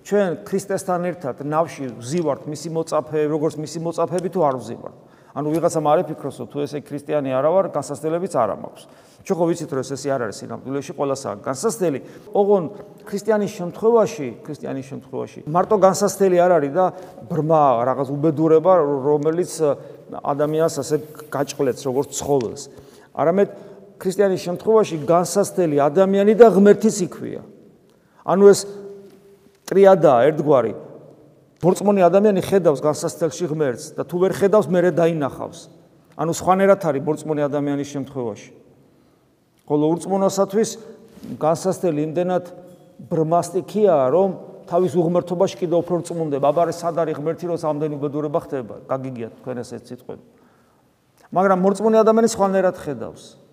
ჩვენ 0.04 0.28
ქრისტესთან 0.44 1.00
ერთად 1.06 1.36
ნავში 1.46 1.86
ვზივართ 2.02 2.42
მისი 2.50 2.68
მოწაფე, 2.74 3.20
როგორც 3.30 3.54
მისი 3.62 3.78
მოწაფები 3.80 4.28
თუ 4.34 4.40
არ 4.42 4.56
ვზივართ. 4.58 4.96
ანუ 5.34 5.48
ვიღაცამ 5.50 5.86
არ 5.90 5.98
ეფიქროსო 6.04 6.44
თუ 6.46 6.58
ესე 6.62 6.78
ქრისტიანი 6.82 7.30
არა 7.34 7.50
ვარ, 7.50 7.64
განსასწრებიც 7.74 8.34
არ 8.38 8.50
მაქვს. 8.54 8.82
ჩვენ 9.24 9.36
ხო 9.40 9.44
ვიცით 9.50 9.70
რომ 9.72 9.80
ეს 9.82 9.90
ესე 9.96 10.08
არ 10.14 10.20
არის 10.28 10.36
სინამდვილეში 10.44 10.92
ყოველასაა 10.94 11.34
განსასწრელი. 11.42 11.98
ოღონ 12.38 12.64
ქრისტიანის 13.08 13.52
შემთხვევაში, 13.58 14.26
ქრისტიანის 14.44 14.86
შემთხვევაში 14.94 15.38
მარტო 15.48 15.76
განსასწრელი 15.80 16.36
არ 16.44 16.52
არის 16.54 16.72
და 16.76 16.86
ბრმა 17.24 17.62
რაღაც 17.88 18.08
უბედურება, 18.14 18.72
რომელიც 18.84 19.52
ადამიანს 20.22 20.74
ასე 20.84 20.96
გაჭყლებს 21.34 21.82
როგორც 21.88 22.08
ცხოველს. 22.14 22.62
არამედ 23.16 23.48
ქრისტიანის 24.04 24.40
შემთხვევაში 24.44 24.96
განსასწრელი 25.08 25.80
ადამიანი 25.80 26.34
და 26.36 26.52
ღმერთის 26.52 26.96
იქვია. 27.08 27.40
ანუ 28.28 28.44
ეს 28.52 28.60
ტრიადა 29.64 30.12
ერთგვარი. 30.28 30.74
მორწმუნე 31.64 32.00
ადამიანი 32.04 32.40
ხედავს 32.44 32.84
განსასწრელში 32.84 33.46
ღმერთს 33.48 33.84
და 33.96 34.04
თუ 34.04 34.16
ვერ 34.20 34.32
ხედავს, 34.36 34.68
მერე 34.68 34.90
დაინახავს. 34.92 35.60
ანუ 36.20 36.32
სხვანაირად 36.36 36.80
არის 36.84 37.02
მორწმუნე 37.08 37.42
ადამიანის 37.48 37.88
შემთხვევაში. 37.88 38.50
ხოლო 39.64 39.84
ურწმუნოსათვის 39.96 40.70
განსასწრელი 41.40 42.00
იმდენად 42.04 42.44
ბრმასტიქია, 43.08 43.96
რომ 44.12 44.28
თავის 44.68 44.92
უღმერთობაში 44.92 45.56
კიდევ 45.64 45.78
უფრო 45.80 46.04
წმუნდება. 46.04 46.44
აბარე 46.52 46.72
სად 46.76 47.00
არის 47.00 47.16
ღმერთი, 47.16 47.44
რომ 47.48 47.56
ამდენი 47.64 47.94
უბედურება 47.96 48.38
ხდება? 48.44 48.74
გაგიგიათ 48.84 49.32
თქვენ 49.40 49.56
ეს 49.64 49.70
სიტყვები. 49.88 50.24
მაგრამ 51.32 51.58
მორწმუნე 51.64 51.96
ადამიანი 52.04 52.28
სხვანაირად 52.28 52.76
ხედავს. 52.76 53.43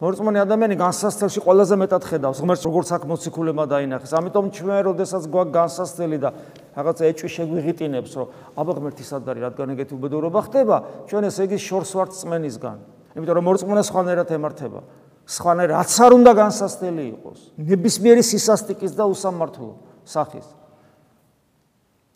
მორწმუნე 0.00 0.40
ადამიანი 0.40 0.76
განსასწრელში 0.80 1.42
ყველაზე 1.44 1.76
მეტად 1.76 2.04
ხედავს 2.08 2.38
ღმერთს 2.40 2.64
როგორც 2.64 2.88
აქ 2.96 3.02
მოციქულება 3.04 3.64
დაინახეს. 3.68 4.12
ამიტომ 4.16 4.46
ჩვენ 4.48 4.78
როდესაც 4.88 5.22
გვაქვს 5.28 5.52
განსასწრელი 5.60 6.18
და 6.24 6.30
რაღაცა 6.72 7.02
ეჭვი 7.04 7.28
შეგვიღიტინებს, 7.36 8.12
რომ 8.16 8.26
აბა 8.56 8.72
ღმერთი 8.80 9.04
სად 9.04 9.28
არის, 9.28 9.42
რადგან 9.44 9.68
ეგეთი 9.76 9.92
უბედურება 10.00 10.40
ხდება, 10.48 10.76
ჩვენ 11.04 11.22
ეს 11.28 11.36
ეგის 11.44 11.62
შორს 11.68 11.90
ვართ 12.00 12.10
წმენისგან. 12.16 12.78
იმიტომ 13.12 13.34
რომ 13.36 13.44
მორწმუნე 13.44 13.82
სხვანაირად 13.84 14.28
ემართება. 14.40 14.80
სხვანაირად 15.28 15.74
რაც 15.76 15.92
არ 16.00 16.12
უნდა 16.16 16.32
განსასწრელი 16.32 17.04
იყოს. 17.20 17.40
ნებისმიერი 17.60 18.22
სისასტიკის 18.24 18.92
და 18.96 19.04
უსამართლო 19.04 19.72
სახის. 20.08 20.48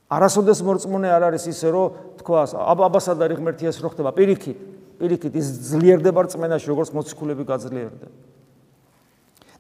არასოდეს 0.09 0.61
მორწმუნე 0.65 1.09
არ 1.13 1.23
არის 1.29 1.45
ისე 1.53 1.69
რომ 1.69 1.87
თქვა 2.21 2.41
აბა 2.65 2.83
აბა 2.89 3.01
სად 3.01 3.19
არის 3.25 3.37
ღმერთი 3.41 3.65
ეს 3.69 3.77
რო 3.81 3.89
ხდება 3.93 4.11
პირიქით 4.17 4.59
პირიქით 4.99 5.35
ის 5.35 5.47
ძლიერდება 5.71 6.21
რწმენაში 6.27 6.67
როგორც 6.71 6.91
მოციქულები 6.95 7.45
გაძლიერდა. 7.45 8.09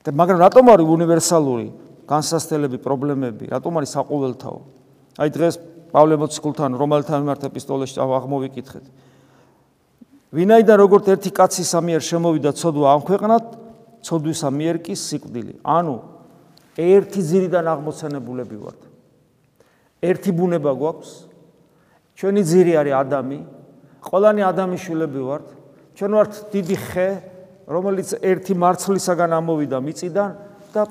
და 0.04 0.10
მაგრამ 0.12 0.38
რატომ 0.44 0.64
არის 0.74 0.86
უნივერსალური 0.86 1.66
განსასწრებელი 2.04 2.78
პრობლემები? 2.84 3.44
რატომ 3.48 3.72
არის 3.80 3.90
საყოველთაო? 3.96 4.58
აი 5.18 5.28
დღეს 5.32 5.54
პავლე 5.94 6.14
მოციქულთან 6.20 6.70
რომელთა 6.76 7.14
მიმართ 7.22 7.42
ეპისტოლეში 7.48 7.96
აღმოვიკითხეთ. 8.02 8.84
ვინაიდან 10.34 10.76
როგორც 10.82 11.04
ერთი 11.14 11.30
კაცის 11.30 11.70
ამიერ 11.78 12.02
შემოვიდა 12.02 12.50
ცოდვა 12.58 12.86
ამ 12.94 13.02
ქვეყნად 13.06 13.44
ცოდვის 14.02 14.40
ამიერ 14.50 14.76
კი 14.84 14.94
სიკვდილი. 14.98 15.54
ანუ 15.62 15.96
ერთი 16.76 17.20
ძირიდან 17.22 17.64
აღმოცენებულები 17.64 18.56
ვართ. 18.58 18.80
ერთი 20.02 20.30
ბუნება 20.34 20.72
გვაქვს. 20.74 21.10
ჩვენი 22.18 22.42
ძირი 22.42 22.72
არის 22.78 22.94
ადამი 22.94 23.38
ყველანი 24.04 24.42
ადამიანის 24.44 24.82
შვილები 24.84 25.20
ვართ. 25.24 25.46
ჩვენ 25.96 26.12
ვართ 26.14 26.32
დიდი 26.52 26.76
ხე, 26.76 27.08
რომელიც 27.64 28.08
ერთი 28.20 28.54
მარცვლისაგან 28.54 29.30
ამოვიდა 29.40 29.78
მიწიდან 29.80 30.30
და 30.74 30.82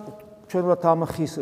ჩვენ 0.49 0.63
ვართ 0.69 0.83
ამ 0.89 1.01
ხის 1.05 1.33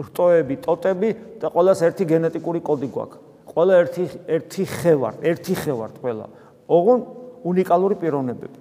რტოები, 0.00 0.54
ტოტები 0.64 1.10
და 1.40 1.46
ყველას 1.52 1.80
ერთი 1.84 2.04
გენეტიკური 2.08 2.60
კოდი 2.64 2.88
გვაქვს. 2.88 3.18
ყველა 3.52 3.74
ერთი 3.84 4.04
ერთი 4.26 4.64
ხე 4.64 4.94
ვართ, 4.96 5.16
ერთი 5.20 5.54
ხე 5.60 5.72
ვართ 5.76 5.94
ყველა. 6.00 6.26
ოღონ 6.68 7.00
უნიკალური 7.44 7.94
პიროვნებები. 8.00 8.58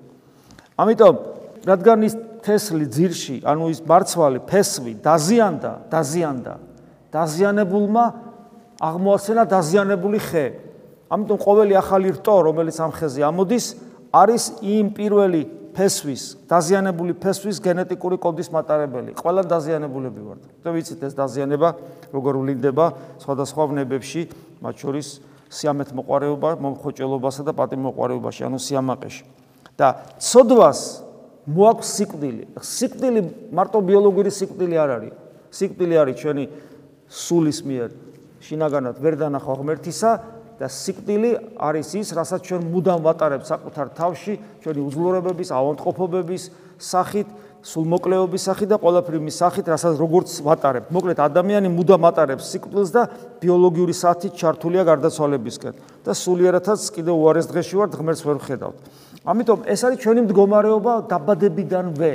ამიტომ 0.75 1.15
რადგან 1.63 1.99
ის 2.03 2.13
თესლი 2.41 2.85
ძირში, 2.89 3.35
ანუ 3.45 3.69
ის 3.69 3.79
მარცვალი, 3.85 4.39
ფესვი 4.49 4.93
დაზიანდა, 5.05 5.71
დაზიანდა. 5.93 6.53
დაზიანებულმა 7.13 8.05
აღმოაჩენა 8.81 9.43
დაზიანებული 9.45 10.19
ხე. 10.19 10.45
ამიტომ 11.11 11.37
ყოველი 11.43 11.73
ახალი 11.75 12.09
რტო, 12.15 12.35
რომელიც 12.47 12.77
ამ 12.79 12.91
ხეზე 12.95 13.21
ამოდის, 13.27 13.65
არის 14.15 14.43
იმ 14.63 14.87
პირველი 14.95 15.41
ფესვის, 15.75 16.23
დაზიანებული 16.47 17.15
ფესვის 17.19 17.59
გენეტიკური 17.63 18.17
კოდის 18.19 18.51
მატარებელი. 18.51 19.15
ყველა 19.19 19.43
დაზიანებულები 19.47 20.21
ვართ. 20.23 20.41
და 20.63 20.69
ვიცით 20.71 21.01
ეს 21.03 21.13
დაზიანება 21.15 21.69
როგორ 22.11 22.33
ვლინდება 22.43 22.85
სხვადასხვა 23.23 23.63
ვნებებში, 23.71 24.21
მათ 24.63 24.75
შორის 24.79 25.07
სიამეთ 25.51 25.89
მოყარეობა, 25.95 26.49
მომხოჭელობასა 26.63 27.43
და 27.43 27.53
პატიმოყარეობაში, 27.55 28.41
ანუ 28.47 28.59
სიამაყეში. 28.59 29.23
და 29.79 29.87
ცოდვას 30.19 30.79
მოაქვს 31.47 31.89
სიკვდილი. 31.97 32.43
სიკვდილი 32.59 33.21
მარტო 33.51 33.79
ბიოლოგიური 33.81 34.31
სიკვდილი 34.31 34.75
არ 34.77 34.89
არის. 34.95 35.13
სიკვდილი 35.51 35.95
არის 35.99 36.15
ჩვენი 36.21 36.43
სულის 37.11 37.59
მიერ 37.67 37.89
შინაგანად 38.41 38.95
ვერ 39.03 39.15
დანახვა 39.19 39.53
ღმერთისა 39.59 40.11
და 40.61 40.69
სიკვდილი 40.69 41.57
არის 41.57 41.89
ის, 41.97 42.07
რასაც 42.13 42.45
ჩვენ 42.45 42.61
მუდამ 42.69 42.99
ვატარებთ 43.01 43.45
საკუთარ 43.49 43.87
თავში, 43.97 44.33
ჩვენი 44.61 44.81
უძლურებების, 44.85 45.49
ავანტყოფობების 45.57 46.43
სახით, 46.77 47.27
სულმოკლეობის 47.61 48.45
სახით 48.45 48.69
და 48.73 48.77
ყველაფრის 48.81 49.37
სახით, 49.41 49.65
რასაც 49.73 49.93
როგორც 49.97 50.29
ვატარებთ. 50.45 50.89
მოკლედ 50.93 51.17
ადამიანი 51.21 51.69
მუდამ 51.69 52.05
ატარებს 52.09 52.45
სიკვდილს 52.53 52.89
და 52.93 53.01
ბიოლოგიური 53.41 53.93
საათით 53.93 54.33
ჩართულია 54.37 54.83
გარდაცვალებისკენ 54.85 55.73
და 56.05 56.11
სულიერათაც 56.13 56.81
კიდევ 56.93 57.15
უარეს 57.21 57.49
დღეში 57.49 57.75
ვართ, 57.77 57.91
ღმერთს 58.01 58.25
ვერ 58.25 58.37
ხედავთ. 58.41 58.77
ამიტომ 59.21 59.59
ეს 59.69 59.81
არის 59.85 59.97
ჩვენი 60.01 60.21
მდგომარეობა 60.25 60.93
დაბადებიდანვე. 61.09 62.13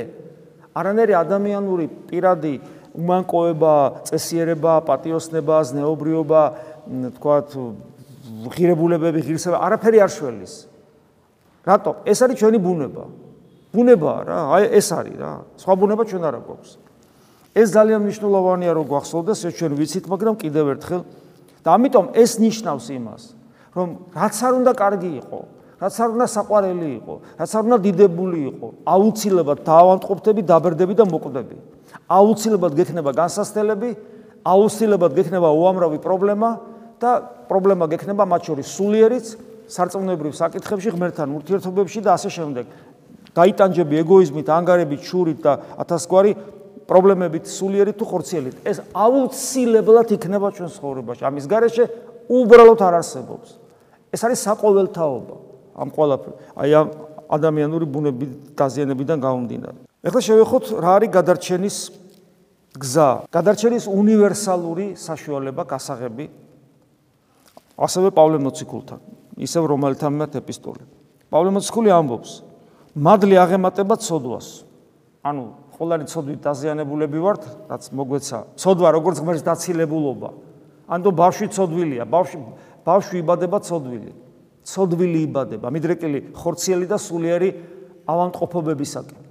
არანაირი 0.75 1.13
ადამიანური 1.15 1.85
პირადი 2.11 2.55
უმანკოება, 2.97 3.73
წესიერება, 4.03 4.73
პატიოსნება, 4.83 5.55
ზნეობრიობა, 5.63 6.41
თქვათ, 7.17 7.47
ღირებულებები, 8.27 9.19
ღირსება, 9.23 9.57
არაფერი 9.63 9.97
არ 10.03 10.11
შველის. 10.11 10.53
რატო? 11.67 11.91
ეს 12.07 12.19
არის 12.23 12.35
ჩვენი 12.39 12.59
ბუნება. 12.63 13.03
ბუნებაა 13.75 14.19
რა, 14.27 14.37
აი 14.55 14.63
ეს 14.79 14.87
არის 14.95 15.15
რა. 15.19 15.31
სხვა 15.59 15.73
ბუნება 15.75 16.03
ჩვენ 16.07 16.23
არ 16.23 16.35
აქვს. 16.39 16.69
ეს 17.57 17.67
ძალიან 17.73 17.99
მნიშვნელოვანია 18.05 18.71
რომ 18.77 18.85
გვახსოვდეს, 18.87 19.39
ეს 19.47 19.53
ჩვენ 19.57 19.71
ვიცით, 19.75 20.05
მაგრამ 20.07 20.35
კიდევ 20.37 20.65
ერთხელ 20.77 21.01
და 21.63 21.69
ამიტომ 21.75 22.05
ეს 22.15 22.31
ნიშნავს 22.39 22.85
იმას, 22.95 23.23
რომ 23.75 23.87
რაც 24.15 24.35
არ 24.47 24.53
უნდა 24.61 24.71
კარგი 24.77 25.11
იყო, 25.21 25.39
რაც 25.81 25.93
არ 26.01 26.09
უნდა 26.15 26.27
საყვარელი 26.37 26.89
იყო, 27.01 27.13
რაც 27.37 27.51
არ 27.57 27.63
უნდა 27.67 27.77
დიდებული 27.87 28.39
იყო, 28.49 28.67
აუცილებლად 28.87 29.59
დაავადყოფდები, 29.67 30.41
დაბერდები 30.47 30.93
და 30.97 31.05
მოკვდები. 31.05 31.55
აუცილებლად 32.07 32.73
გექნება 32.77 33.11
განსასწრებელი, 33.13 33.89
აუცილებლად 34.47 35.11
გექნება 35.17 35.49
უამრავი 35.51 35.99
პრობლემა 36.01 36.49
და 37.01 37.11
პრობლემა 37.47 37.85
გექნება 37.87 38.25
მათ 38.25 38.41
შორის 38.49 38.67
სულიერიც, 38.73 39.25
სარწმუნოებრივ 39.67 40.33
საკითხებში, 40.33 40.89
ღმერთთან 40.95 41.27
ურთიერთობებში 41.37 41.99
და 42.01 42.15
ასე 42.17 42.29
შემდეგ. 42.31 42.65
დაიტანჯები 43.37 43.95
ეგოიზმით, 44.01 44.47
ანგარებით, 44.49 45.01
შურით 45.05 45.39
და 45.45 45.53
ათასგვარი 45.77 46.31
პრობლემებით 46.87 47.45
სულიერი 47.51 47.93
თუ 47.93 48.05
ხორციელით. 48.07 48.55
ეს 48.63 48.77
აუცილებლად 48.95 50.07
იქნება 50.15 50.47
ჩვენ 50.55 50.69
ცხოვრებაში. 50.71 51.21
ამის 51.27 51.45
გარეშე 51.45 51.83
უბრალოდ 52.31 52.81
არ 52.81 52.93
არსებობს. 53.03 53.49
ეს 54.15 54.21
არის 54.23 54.39
საყოველთაობა 54.47 55.35
ამ 55.77 55.89
ყველაფერ. 55.91 56.33
აი 56.57 56.69
ამ 56.79 56.87
ადამიანური 57.27 57.85
ბუნების 57.85 58.29
დაზიანებიდან 58.55 59.17
გამომდინარე. 59.19 59.77
ეხლა 60.07 60.21
შევეხოთ 60.23 60.65
რა 60.79 60.91
არის 60.97 61.09
გადარჩენის 61.11 61.77
გზა. 62.79 63.09
გადარჩენის 63.27 63.85
უნივერსალური 63.91 64.95
საშუალება, 64.95 65.61
გასაღები 65.67 66.25
ასევე 67.77 68.09
პავლე 68.11 68.41
მოციქულთან, 68.41 68.99
ისევ 69.37 69.63
რომელთა 69.69 70.07
მიმართ 70.09 70.33
ეპისტოლე. 70.41 70.83
პავლე 71.29 71.49
მოციქული 71.53 71.89
ამბობს: 71.93 72.31
მადლი 72.97 73.35
აღემატება 73.37 73.95
ცოდვას. 74.01 74.65
ანუ 75.21 75.43
ყოველი 75.77 76.05
ცოდვით 76.09 76.39
დაზიანებულები 76.41 77.19
ვართ, 77.21 77.43
რაც 77.69 77.83
მოგვეცა. 77.93 78.37
ცოდვა 78.57 78.89
როგორც 78.97 79.17
ღმერთს 79.21 79.43
დაცილებულობა. 79.45 80.29
ანუ 80.87 81.09
ბავშვი 81.13 81.47
ცოდვილია, 81.53 82.03
ბავშვი 82.09 82.37
ბავშვი 82.87 83.15
იბადება 83.21 83.57
ცოდვილი. 83.59 84.11
ცოდვილი 84.67 85.19
იბადება, 85.27 85.67
მიდრეკილი, 85.71 86.19
ხორციელი 86.35 86.85
და 86.91 86.97
სულიერი 86.99 87.49
ავანტყოფობებისაკენ. 88.03 89.21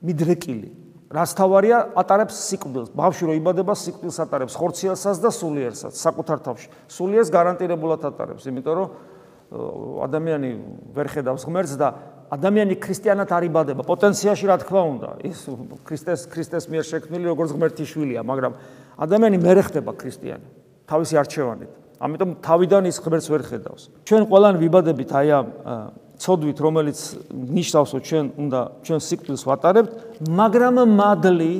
მიდრეკილი. 0.00 0.68
რას 1.10 1.34
თავარია? 1.34 1.90
ატარებს 1.98 2.38
სიკვდილს. 2.38 2.90
ბავშვი 2.94 3.24
რო 3.26 3.34
იბადება 3.42 3.74
სიკვდილს 3.74 4.18
ატარებს. 4.22 4.54
ხორციელსაც 4.54 5.16
და 5.18 5.30
სულიერსაც 5.34 5.94
საკუთარ 5.98 6.38
თავში. 6.46 6.68
სულიერს 6.86 7.30
გარანტირებულად 7.34 8.06
ატარებს 8.06 8.46
იმიტომ 8.46 8.74
რომ 8.78 8.88
ადამიანი 10.06 10.50
ვერ 10.94 11.06
ხედავს 11.10 11.42
ღმერთს 11.42 11.74
და 11.74 11.88
ადამიანი 12.30 12.78
ქრისტიანად 12.78 13.26
არ 13.26 13.42
იბადება. 13.50 13.82
პოტენციაში 13.82 14.46
რა 14.46 14.56
თქმა 14.62 14.82
უნდა 14.86 15.10
ის 15.26 15.50
ქრისტეს 15.82 16.30
ქრისტეს 16.30 16.64
მიერ 16.70 16.84
შექმნილი 16.86 17.26
როგორც 17.26 17.50
ღმერთის 17.58 17.88
შვილია 17.90 18.22
მაგრამ 18.22 18.52
ადამიანი 19.02 19.36
მე 19.42 19.52
ხდება 19.66 19.90
ქრისტიანი 19.98 20.46
თავისი 20.86 21.14
არჩევანით. 21.18 21.70
ამიტომ 21.98 22.30
თავიდან 22.38 22.82
ის 22.86 22.96
ღმერთს 23.02 23.28
ვერ 23.34 23.42
ხედავს. 23.50 23.82
ჩვენ 24.06 24.22
ყველანი 24.30 24.58
ვიბადებით 24.62 25.10
აი 25.10 25.28
ამ 25.34 25.46
ცოდვით, 26.20 26.58
რომელიც 26.60 26.98
ნიშნავს, 27.32 27.90
რომ 27.96 28.00
ჩვენ 28.04 28.24
უნდა 28.44 28.60
ჩვენ 28.84 29.00
სიკვდილს 29.00 29.42
ვატარებთ, 29.48 29.92
მაგრამ 30.28 30.76
მადლი 31.00 31.52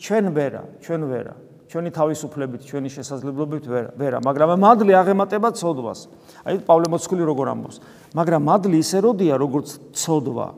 ჩვენ 0.00 0.24
ვერა, 0.32 0.62
ჩვენ 0.80 1.02
ვერა. 1.04 1.34
ჩვენი 1.74 1.90
თავისუფლებით, 1.90 2.60
ჩვენი 2.70 2.88
შესაძლებლობით 2.94 3.64
ვერა, 3.66 3.90
ვერა, 3.98 4.18
მაგრამ 4.22 4.50
მადლი 4.62 4.92
აღემატება 4.94 5.48
ცოდვას. 5.58 6.00
აი 6.46 6.62
პავლე 6.62 6.86
მოციქული 6.86 7.22
როგორ 7.26 7.46
ამბობს, 7.50 7.76
მაგრამ 8.14 8.42
მადლი 8.46 8.76
ისე 8.78 8.98
როდია, 9.02 9.34
როგორც 9.34 9.68
ცოდვა. 9.90 10.48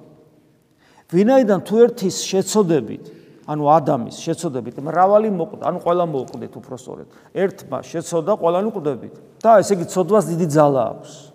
ვინაიდან 1.08 1.60
თუ 1.64 1.74
ერთის 1.88 2.16
შეცოდებით, 2.20 3.04
ანუ 3.48 3.64
ადამის 3.64 4.16
შეცოდებით, 4.20 4.76
მრავალი 4.84 5.28
მოკვდა, 5.32 5.62
ანუ 5.70 5.78
ყველა 5.80 6.04
მოკვდით 6.04 6.52
უფრო 6.52 6.74
სწორედ. 6.76 7.06
ერთმა 7.32 7.78
შეცოდა, 7.80 8.32
ყველანი 8.36 8.68
კვდებით. 8.76 9.14
და 9.40 9.50
ესე 9.62 9.72
იგი 9.78 9.86
ცოდვას 9.88 10.24
დიდი 10.36 10.46
ძალა 10.52 10.82
აქვს. 10.90 11.25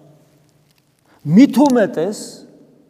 მით 1.26 1.58
უმეტეს 1.62 2.20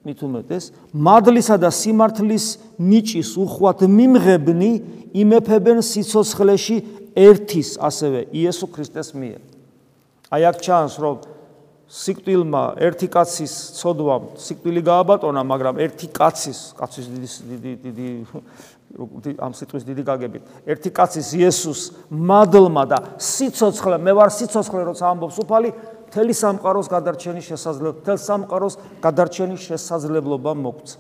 მით 0.02 0.20
უმეტეს 0.26 0.72
მადლისა 0.96 1.58
და 1.62 1.70
სიმართლის 1.70 2.46
ნიჭის 2.82 3.36
უხვად 3.38 3.86
მიმღებნი 3.86 4.72
იმეფებენ 5.14 5.84
სიცოცხლეში 5.86 6.78
ერთის 7.18 7.76
ასევე 7.78 8.32
იესო 8.32 8.66
ქრისტეს 8.72 9.14
მიერ. 9.14 9.42
აი 10.32 10.42
აქ 10.48 10.58
ჩანს 10.64 10.96
რომ 11.04 11.16
სიკვდილმა 11.92 12.64
ერთი 12.88 13.08
კაცის 13.12 13.54
ცოდვამ 13.76 14.40
სიკვდილი 14.40 14.82
გააბატონა, 14.88 15.42
მაგრამ 15.44 15.76
ერთი 15.84 16.08
კაცის, 16.08 16.60
კაცის 16.80 17.06
დიდი 17.12 17.28
დიდი 17.84 18.10
დიდი 18.96 19.36
ამ 19.44 19.52
სიტყვის 19.52 19.84
დიდი 19.88 20.04
გაგებით, 20.08 20.44
ერთი 20.72 20.90
კაცის 20.96 21.36
იესოს 21.36 21.82
მადლმა 22.12 22.84
და 22.88 23.00
სიცოცხლე, 23.20 24.00
მე 24.08 24.12
ვარ 24.16 24.32
სიცოცხლე, 24.32 24.82
როცა 24.88 25.04
ამბობს 25.12 25.38
უფალი, 25.44 25.70
თელი 26.12 26.34
სამყაროს 26.36 26.88
გადარჩენის 26.92 27.46
შესაძლებლობა, 27.48 28.04
თელ 28.06 28.18
სამყაროს 28.20 28.76
გადარჩენის 29.02 29.62
შესაძლებლობა 29.72 30.52
მოგცა. 30.60 30.98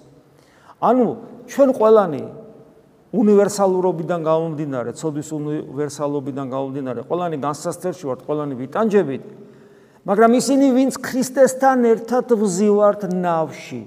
ანუ 0.81 1.07
ჩვენ 1.51 1.69
ყველანი 1.77 2.23
უნივერსალურობიდან 3.11 4.19
გამომდინარე, 4.23 4.89
ცოდვის 4.95 5.29
უნივერსალობიდან 5.35 6.45
გამომდინარე, 6.47 6.99
ყველანი 7.11 7.37
განსასწრებში 7.43 8.03
ვართ, 8.07 8.19
ყველანი 8.23 8.53
ვიტანჯებით, 8.55 9.23
მაგრამ 10.07 10.31
ისინი, 10.39 10.65
ვინც 10.71 10.93
ქრისტესთან 10.95 11.77
ერთად 11.91 12.31
ვზივართ 12.31 13.01
ნავში, 13.11 13.81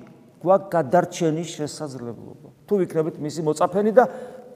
გვაქვს 0.44 0.70
გადარჩენის 0.76 1.48
შესაძლებლობა. 1.56 2.48
თუ 2.68 2.74
ვიქნებით 2.84 3.16
მისი 3.18 3.40
მოწაფენი 3.48 3.92
და 3.96 4.04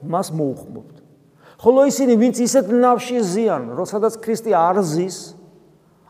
მას 0.05 0.27
მოუხმობთ. 0.37 0.95
ხოლო 1.59 1.81
ისინი, 1.89 2.13
ვინც 2.15 2.35
ისეთ 2.39 2.65
ნავში 2.69 3.17
ზიან, 3.19 3.63
როდესაც 3.73 4.13
ქრისტე 4.21 4.53
არ 4.53 4.77
ზის, 4.85 5.17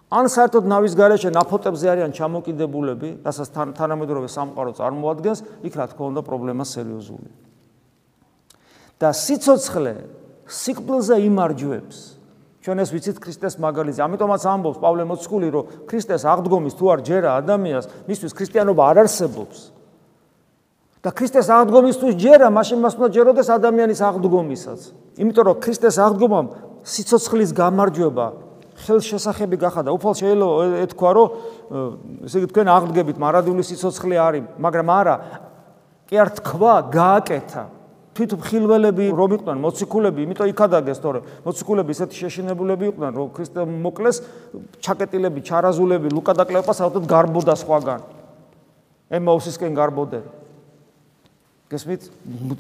ან 0.09 0.25
საერთოდ 0.25 0.65
ნავის 0.65 0.93
გარეშე 0.97 1.29
ნაფოტებზე 1.37 1.85
არიან 1.93 2.11
ჩამოკიდებულები, 2.17 3.09
რასაც 3.21 3.49
თანამედროვე 3.77 4.27
სამყარო 4.33 4.71
წარმოადგენს, 4.81 5.39
იქ 5.69 5.73
რა 5.77 5.85
თქმა 5.93 6.05
უნდა 6.09 6.21
პრობლემა 6.25 6.65
სერიოზულია. 6.65 7.33
და 8.99 9.09
სიცოცხლე 9.15 9.95
სიკვდილზე 10.49 11.15
იმარჯვებს. 11.29 11.97
ჩვენ 12.59 12.77
ეს 12.83 12.89
ვიცით 12.91 13.17
ქრისტეს 13.23 13.55
მაგალითზე. 13.63 14.01
ამიტომაც 14.03 14.43
ამბობს 14.43 14.79
პავლე 14.83 15.03
მოციქული, 15.07 15.47
რომ 15.55 15.63
ქრისტეს 15.87 16.23
აღდგომის 16.27 16.73
თუ 16.75 16.85
არ 16.91 16.99
ჯერა 17.07 17.29
ადამიანს, 17.39 17.85
მისთვის 18.09 18.35
ქრისტიანობა 18.35 18.83
არ 18.91 18.97
არსებობს. 19.07 19.59
და 20.99 21.09
ქრისტეს 21.15 21.47
აღდგომის 21.47 21.95
თუ 21.95 22.07
ჯერა, 22.19 22.47
მაშინ 22.51 22.77
მას 22.83 22.93
უნდა 22.99 23.09
ჯეროდეს 23.15 23.47
ადამიანის 23.55 23.99
აღდგომისაც. 24.03 24.79
იმიტომ 25.15 25.43
რომ 25.47 25.55
ქრისტეს 25.63 25.95
აღდგომამ 25.95 26.47
სიცოცხლის 26.83 27.51
გამარჯვება 27.55 28.48
ხელშესახები 28.85 29.57
გახადა. 29.59 29.89
უფალ 29.91 30.13
შეიძლება 30.19 30.49
ეთქვა, 30.85 31.09
რომ 31.15 31.27
ესე 32.25 32.37
იგი 32.39 32.47
თქვენ 32.51 32.67
აღდგებით 32.75 33.17
მარადული 33.19 33.63
სიცოცხლე 33.63 34.15
არის, 34.17 34.43
მაგრამ 34.59 34.87
არა. 34.89 35.15
კი 36.09 36.15
არ 36.17 36.29
თქვა, 36.39 36.73
გააკეთა. 36.89 37.63
თვით 38.19 38.31
მხილველები 38.35 39.05
რომ 39.15 39.31
იყვნენ 39.39 39.57
მოციქულები, 39.63 40.19
იმიტომ 40.27 40.47
იქადაგეს, 40.51 40.99
თორე 40.99 41.19
მოციქულები 41.45 41.91
ესეთი 41.95 42.15
შეშინებულები 42.19 42.83
იყვნენ, 42.91 43.11
რომ 43.15 43.27
ქრისტე 43.31 43.63
მოკლეს, 43.63 44.17
ჩაკეტილები, 44.83 45.39
ჩარაზულები, 45.39 46.07
ლუკა 46.11 46.33
და 46.35 46.43
კლეოპას 46.43 46.79
ალბათ 46.83 47.03
გარბოდა 47.07 47.55
სხვაგან. 47.55 48.01
ემაუსისკენ 49.07 49.71
გარბოდნენ. 49.71 50.25
გესმით? 51.69 52.01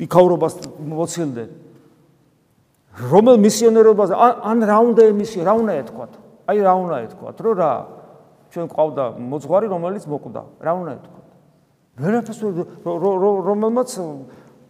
იქაურობას 0.05 0.53
მოცილდნენ. 0.79 1.49
რომელ 2.99 3.37
მისიონერობაზე 3.39 4.13
ან 4.19 4.65
რა 4.67 4.77
უნდა 4.91 5.03
ემისია, 5.13 5.47
რა 5.47 5.53
უნდა 5.61 5.73
ეთქვათ? 5.83 6.11
აი 6.49 6.57
რა 6.65 6.73
უნდა 6.83 6.95
ეთქვათ, 7.07 7.37
რომ 7.45 7.53
რა 7.59 7.71
ჩვენ 8.49 8.67
ყავდა 8.75 9.03
მოძღვარი, 9.29 9.67
რომელიც 9.69 10.03
მოკვდა. 10.09 10.41
რა 10.59 10.71
უნდა 10.79 10.91
ეთქვათ? 10.99 11.27
ვერაფერს 11.99 12.39
რომელმაც 12.83 13.89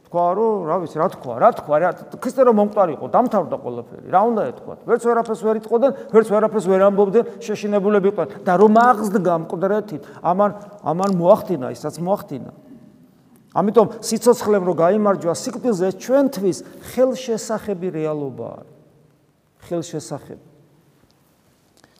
თქვა 0.09 0.25
რომ 0.33 0.65
რა 0.65 0.75
ვიცი, 0.81 0.97
რა 0.97 1.07
თქვა, 1.13 1.33
რა 1.37 1.49
თქვა, 1.61 1.75
რა 1.85 1.89
ქრისტე 2.17 2.41
რომ 2.49 2.55
მომყარიყო, 2.59 3.05
დამთავრდა 3.13 3.57
ყველაფერი. 3.61 4.07
რა 4.09 4.21
უნდა 4.25 4.41
ეთქვათ? 4.49 4.79
ვერც 4.89 5.03
ვერაფერს 5.05 5.41
ვერ 5.45 5.55
იტყოდნენ, 5.61 5.91
ვერც 6.09 6.27
ვერაფერს 6.33 6.65
ვერ 6.65 6.81
ამბობდნენ, 6.89 7.25
შეშინებულები 7.45 8.07
იყვნენ 8.09 8.27
და 8.41 8.53
რომ 8.57 8.73
აღზდგა 8.89 9.33
მკვდრეთით, 9.45 10.03
ამან 10.25 10.51
ამან 10.81 11.11
მოახდინა, 11.13 11.67
ისაც 11.77 11.95
მოახდინა. 12.01 12.51
ამიტომ 13.55 13.88
სიცოცხლემ 14.05 14.63
რო 14.69 14.73
გამოიმარჯვა 14.77 15.33
სიკვდილზე 15.33 15.88
ჩვენთვის 15.97 16.57
ხელშესახები 16.93 17.88
რეალობაა. 17.97 18.62
ხელშესახები. 19.69 20.45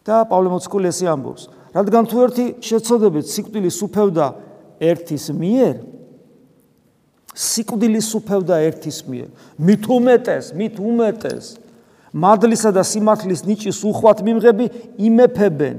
და 0.10 0.26
პავლე 0.26 0.50
მოციქული 0.50 0.90
ესე 0.90 1.06
ამბობს, 1.06 1.44
რადგან 1.76 2.04
თუ 2.10 2.18
ერთი 2.26 2.46
შეცოდებით 2.66 3.26
სიკვდილის 3.30 3.78
უფევდა 3.86 4.26
ერთის 4.82 5.26
მიერ, 5.38 5.76
სიკვდილის 7.36 8.10
უფევდა 8.18 8.56
ერთის 8.66 9.00
მიერ, 9.06 9.30
მით 9.60 9.84
უმეტეს, 9.86 10.46
მით 10.58 10.76
უმეტეს 10.82 11.46
მადლისა 12.14 12.74
და 12.74 12.82
სიმართლის 12.82 13.46
ნიჭის 13.46 13.80
უხვად 13.86 14.24
მიმღები 14.26 14.66
იმეფებენ 14.98 15.78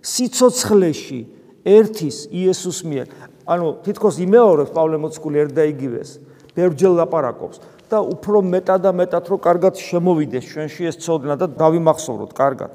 სიცოცხლეში 0.00 1.20
ერთის 1.68 2.16
იესოს 2.32 2.80
მიერ. 2.88 3.06
ანუ 3.48 3.68
თითქოს 3.84 4.20
იმეორებს 4.20 4.72
პავლე 4.76 4.96
მოციქული 5.00 5.36
ერთ 5.48 5.52
და 5.56 5.64
იგივეს. 5.72 6.10
ბევრჯერ 6.52 6.92
ლაპარაკობს. 7.00 7.56
და 7.88 7.98
უფრო 8.04 8.44
მეტად 8.44 8.80
და 8.84 8.92
მეტად 8.92 9.24
რო 9.32 9.36
კარგად 9.40 9.74
შემოვიდეს 9.80 10.44
ჩვენში 10.44 10.82
ეს 10.92 10.96
ცოდნა 11.00 11.34
და 11.40 11.46
დავიმახსოვროთ 11.56 12.32
კარგად. 12.36 12.70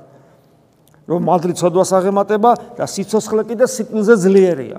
რომ 1.05 1.21
მადლი 1.29 1.53
ცოდვას 1.53 1.91
აღემატება 1.93 2.51
და 2.79 2.85
სიცოცხლე 2.89 3.41
კიდე 3.53 3.65
სიკვდილზე 3.69 4.15
ძლიერია. 4.25 4.77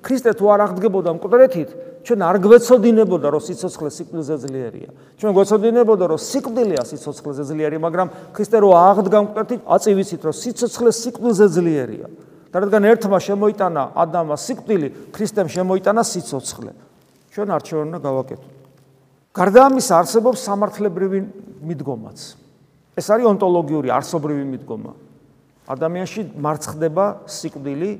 ქრისტე 0.00 0.30
თუ 0.40 0.44
არ 0.54 0.60
აღდგებოდა 0.64 1.10
მკვდრეთით 1.16 1.70
ჩვენ 2.04 2.20
არ 2.24 2.36
გვეცოდინებოდა 2.44 3.28
რომ 3.32 3.42
სიცოცხლე 3.44 3.90
სიკვდილზე 3.92 4.34
ძლიერია. 4.44 4.90
ჩვენ 5.20 5.32
გვეცოდინებოდა 5.36 6.04
რომ 6.08 6.20
სიკვდილია 6.20 6.82
სიცოცხლეზე 6.88 7.42
ძლიერი 7.48 7.76
მაგრამ 7.84 8.08
ქრისტე 8.32 8.56
რო 8.64 8.70
აღდგა 8.72 9.18
მკვდრეთით 9.24 9.60
აწივიცით 9.64 10.20
რომ 10.24 10.34
სიცოცხლე 10.40 10.90
სიკვდილზე 10.92 11.46
ძლიერია 11.52 12.06
და 12.54 12.62
რადგან 12.62 12.84
ერთმა 12.86 13.18
შემოიტანა 13.18 13.82
ადამა 13.98 14.36
სიკვდილი, 14.38 14.88
ქრისტემ 15.10 15.50
შემოიტანა 15.50 16.02
სიცოცხლე. 16.06 16.72
ჩვენ 17.34 17.48
არჩევანი 17.50 17.88
უნდა 17.90 17.98
გავაკეთოთ. 17.98 18.52
გარდა 19.34 19.60
ამისა 19.66 19.94
არსებობს 19.98 20.38
სამართლებრივი 20.46 21.20
მიდგომაც. 21.66 22.18
ეს 22.94 23.06
არის 23.10 23.26
ონტოლოგიური 23.26 23.90
არსობრივი 23.90 24.44
მიდგომა. 24.54 24.92
ადამიანში 25.66 26.20
მარცხდება 26.38 27.06
სიკვდილი, 27.26 27.90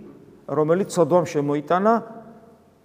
რომელიც 0.47 0.89
ცოდვამ 0.95 1.27
შემოიტანა, 1.35 1.93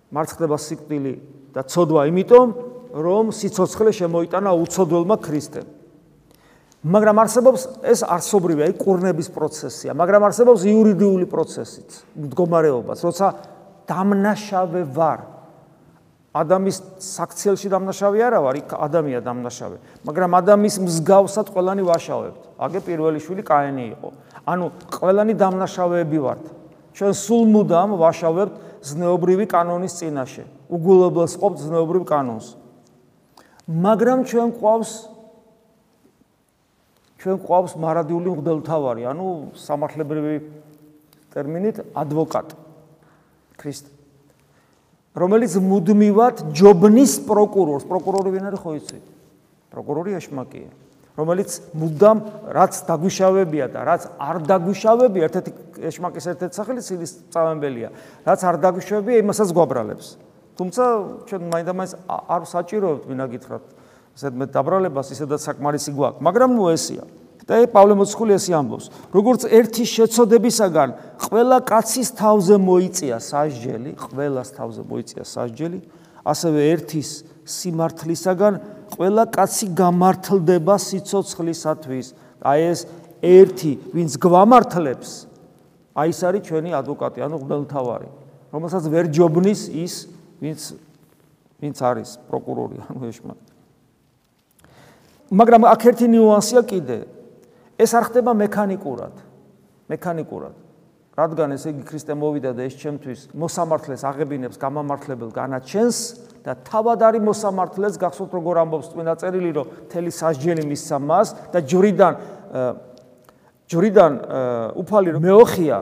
მარცხდება 0.09 0.57
სიკვდილი 0.57 1.13
და 1.53 1.61
ცოდვა 1.69 2.01
იმიტომ, 2.09 2.47
რომ 2.97 3.25
სიცოცხლე 3.29 3.91
შემოიტანა 3.93 4.49
უცოდველმა 4.57 5.15
ქრისტემ. 5.21 5.67
მაგრამ 6.79 7.17
არსებობს 7.19 7.61
ეს 7.83 8.05
არსობრივი, 8.07 8.61
აი 8.69 8.73
კურნების 8.79 9.27
პროცესია, 9.35 9.91
მაგრამ 9.99 10.31
არსებობს 10.31 10.63
იურიდიული 10.63 11.25
პროცესიც, 11.27 11.89
მდგომარეობაც, 12.15 12.99
როცა 13.03 13.27
დამნაშავე 13.89 14.83
ვარ. 14.95 15.19
ადამიანის 16.29 16.79
საქციელში 17.03 17.67
დამნაშავე 17.73 18.19
არა 18.23 18.39
ვარ, 18.39 18.55
იქ 18.63 18.69
ადამია 18.79 19.19
დამნაშავე, 19.25 19.77
მაგრამ 20.07 20.31
ადამიანის 20.39 20.77
მსგავსად 20.87 21.47
ყველანი 21.51 21.83
ვაშავებთ. 21.83 22.41
აგე 22.63 22.79
პირველი 22.85 23.19
შვილი 23.19 23.43
კაენი 23.43 23.83
იყო. 23.99 24.09
ანუ 24.47 24.65
ყველანი 24.93 25.33
დამნაშავეები 25.35 26.19
ვართ. 26.23 26.43
ჩვენ 26.95 27.13
სულ 27.13 27.43
მუდამ 27.49 27.89
ვაშავებთ 27.99 28.53
ზნეობრივი 28.87 29.45
კანონის 29.51 29.93
წინაშე. 29.99 30.43
უგულებელს 30.69 31.33
ყოფთ 31.43 31.57
ზნეობრივ 31.59 32.03
კანონს. 32.07 32.55
მაგრამ 33.67 34.19
ჩვენ 34.29 34.49
ყავს 34.63 34.91
ჩვენ 37.19 37.37
ყავს 37.43 37.75
მარადიული 37.75 38.31
მღვდელთავარი, 38.31 39.03
ანუ 39.11 39.27
სამართლებრივი 39.59 40.35
ტერმინით 41.35 41.83
ადვოკატი. 41.91 42.55
ქრისტე. 43.59 43.89
რომელიც 45.19 45.53
მუდმივად 45.59 46.35
ჯობნის 46.55 47.13
პროკურორს, 47.27 47.83
პროკურორი 47.89 48.29
ვინ 48.31 48.45
არის 48.49 48.61
ხო 48.63 48.71
იცი? 48.79 48.99
პროკურორი 49.73 50.15
ეშმაკია. 50.15 50.69
რომელიც 51.19 51.49
მუდამ 51.75 52.17
რაც 52.55 52.73
დაგვიშავებია 52.87 53.65
და 53.67 53.79
რაც 53.83 54.01
არ 54.15 54.37
დაგვიშავებია, 54.47 55.23
ერთ-ერთი 55.27 55.51
ეშმაკის 55.91 56.25
ერთ-ერთი 56.31 56.55
სახელი 56.55 56.81
ცილის 56.87 57.11
წავენბელია. 57.33 57.89
რაც 58.23 58.39
არ 58.47 58.55
დაგვიშავებია, 58.63 59.17
იმასაც 59.19 59.49
გვაბრალებს. 59.51 60.07
თუმცა 60.55 60.83
ჩვენ 61.27 61.41
მაინდა-მაინც 61.51 61.91
არ 62.07 62.41
საჭიროებთ 62.47 63.03
ვინა 63.11 63.25
გითხრათ. 63.35 63.63
ესეთ 64.19 64.35
მე 64.35 64.45
დაბრალებას 64.51 65.13
ისედაც 65.15 65.47
საკმარისი 65.47 65.95
გვაქვს, 65.95 66.23
მაგრამ 66.27 66.51
ნუ 66.59 66.65
ესია. 66.75 67.07
და 67.49 67.65
პავლე 67.65 67.95
მოციქული 67.97 68.35
ესე 68.37 68.53
ამბობს, 68.53 68.85
როგორც 69.09 69.41
ერთი 69.49 69.83
შეცოდებისაგან 69.89 70.89
ყველა 71.25 71.57
კაცის 71.65 72.09
თავზე 72.13 72.55
მოიწია 72.61 73.17
სასჯელი, 73.17 73.91
ყველას 73.97 74.49
თავზე 74.53 74.81
მოიწია 74.85 75.23
სასჯელი, 75.25 75.79
ასევე 76.29 76.59
ერთის 76.77 77.09
სიმართლისაგან 77.49 78.53
ყველა 78.93 79.23
კაცი 79.33 79.65
გამართლდება 79.73 80.75
სიცოცხლისათვის. 80.77 82.07
აი 82.45 82.59
ეს 82.69 82.79
ერთი, 83.25 83.71
ვინც 83.97 84.13
გვამართლებს, 84.21 85.09
აი 85.97 86.09
ეს 86.13 86.19
არის 86.21 86.45
ჩვენი 86.45 86.69
ადვოკატი, 86.77 87.25
ანუ 87.25 87.35
ღმერთთავარი, 87.49 88.09
რომელსაც 88.53 88.83
ვერ 88.93 89.09
ჯობნის 89.09 89.61
ის, 89.73 90.05
ვინც 90.37 90.61
ვინც 91.59 91.77
არის 91.81 92.09
პროკურორი, 92.29 92.77
ანუ 92.93 93.09
ეშმა. 93.09 93.48
მაგრამ 95.29 95.61
აქ 95.69 95.81
ერთი 95.89 96.05
ნიუანსია 96.09 96.61
კიდე. 96.65 96.97
ეს 97.79 97.91
არ 97.93 98.03
ხდება 98.09 98.31
მექანიკურად. 98.33 99.13
მექანიკურად. 99.89 100.55
რადგან 101.19 101.51
ესე 101.55 101.73
იგი 101.75 101.83
ქრისტე 101.83 102.13
მოვიდა 102.15 102.51
და 102.55 102.63
ეს 102.63 102.75
ჩემთვის 102.79 103.19
მოსამართლეს 103.35 104.01
აღებინებს 104.07 104.55
გამამართლებელ 104.55 105.31
განაჩენს 105.35 105.97
და 106.45 106.55
თავად 106.63 106.99
არის 107.03 107.23
მოსამართლეს 107.27 107.95
გახსოვთ 107.99 108.31
როგორ 108.39 108.55
ამბობს 108.63 108.87
წმინდა 108.93 109.13
წერილი 109.19 109.51
რომ 109.57 109.67
თელი 109.91 110.11
სასჯელი 110.15 110.63
მისცა 110.69 110.97
მას 111.03 111.27
და 111.51 111.59
ჯვრიდან 111.59 112.13
ჯვრიდან 113.67 114.11
უფალი 114.79 115.11
მეოხია 115.19 115.79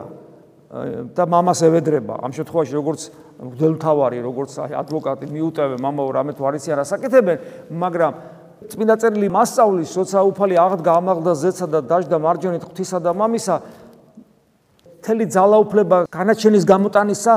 და 1.13 1.23
მამას 1.29 1.59
ევედრება 1.69 2.17
ამ 2.25 2.31
შემთხვევაში 2.33 2.73
როგორც 2.73 3.01
მგდელთავარი 3.37 4.17
როგორც 4.25 4.51
ადვოკატი 4.57 5.29
მიუტევე 5.29 5.75
მამაო 5.85 6.09
რამე 6.17 6.31
თუ 6.33 6.43
არის 6.49 6.65
არა 6.73 6.85
საკეთებენ 6.97 7.37
მაგრამ 7.77 8.13
წმინდა 8.65 8.95
წერილი 8.97 9.29
მასწავლის 9.29 9.91
როცა 10.01 10.23
უფალი 10.33 10.55
აღდგა 10.57 10.91
ამაღლდა 10.97 11.33
ზეცა 11.37 11.67
და 11.69 11.79
დაждდა 11.85 12.17
მარჯვენით 12.17 12.63
ღვთისა 12.65 12.97
და 13.05 13.13
მამისა 13.13 13.55
თელი 15.05 15.25
ძალაუფლება 15.29 15.97
განაჩენის 16.09 16.65
გამოტანისა 16.65 17.33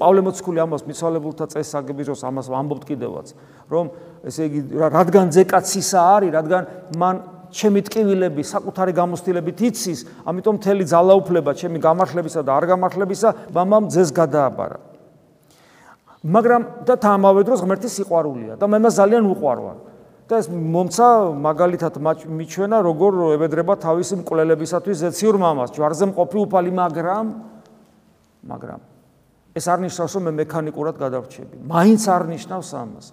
პავლე 0.00 0.20
მოციქული 0.28 0.60
ამას 0.60 0.84
მიცვალებულთა 0.84 1.46
წესს 1.56 1.74
აგებიროს 1.80 2.22
ამას 2.28 2.52
ამბობთ 2.60 2.84
კიდევაც 2.92 3.32
რომ 3.72 3.90
ესე 4.28 4.46
იგი 4.52 4.60
რადგან 4.84 5.32
ზეკაცისა 5.34 6.00
არის 6.20 6.34
რადგან 6.36 6.62
მან 7.00 7.16
ჩემი 7.50 7.80
ტკივილები 7.88 8.42
საკუთარი 8.46 8.92
გამოსtildeებით 8.94 9.58
იცის 9.70 10.04
ამიტომ 10.28 10.60
თელი 10.62 10.84
ძალაუფლება 10.86 11.50
ჩემი 11.56 11.82
გამართლებისა 11.82 12.44
და 12.46 12.52
არ 12.54 12.64
გამართლებისა 12.76 13.28
მამამ 13.50 13.90
ძეს 13.90 14.14
გადააბარა. 14.14 14.78
მაგრამ 16.20 16.62
და 16.84 16.94
თამავე 17.00 17.42
დროს 17.48 17.64
ღმერთის 17.64 17.92
სიყვარულია 17.96 18.54
და 18.60 18.66
მე 18.68 18.78
მას 18.84 18.94
ძალიან 19.00 19.24
უყვარვარ 19.24 19.89
და 20.30 20.38
ეს 20.38 20.46
მომცა 20.46 21.06
მაგალითად 21.42 21.94
მიჩვენა 22.30 22.78
როგორ 22.86 23.12
ებედრება 23.34 23.74
თავისი 23.82 24.22
მკვლელებისათვის 24.22 24.96
ზეციურ 25.02 25.36
მამას. 25.42 25.74
ჯვარზე 25.74 26.14
მყოფი 26.14 26.38
უფალი 26.46 26.70
მაგრამ 26.70 27.26
მაგრამ 28.46 28.80
ეს 29.58 29.64
არ 29.66 29.78
ნიშნავს 29.82 30.12
რომ 30.14 30.22
მე 30.30 30.32
მექანიკურად 30.46 30.96
გადავრჩები 31.02 31.56
მაინც 31.66 32.02
არ 32.06 32.22
ნიშნავს 32.30 32.70
ამას. 32.78 33.06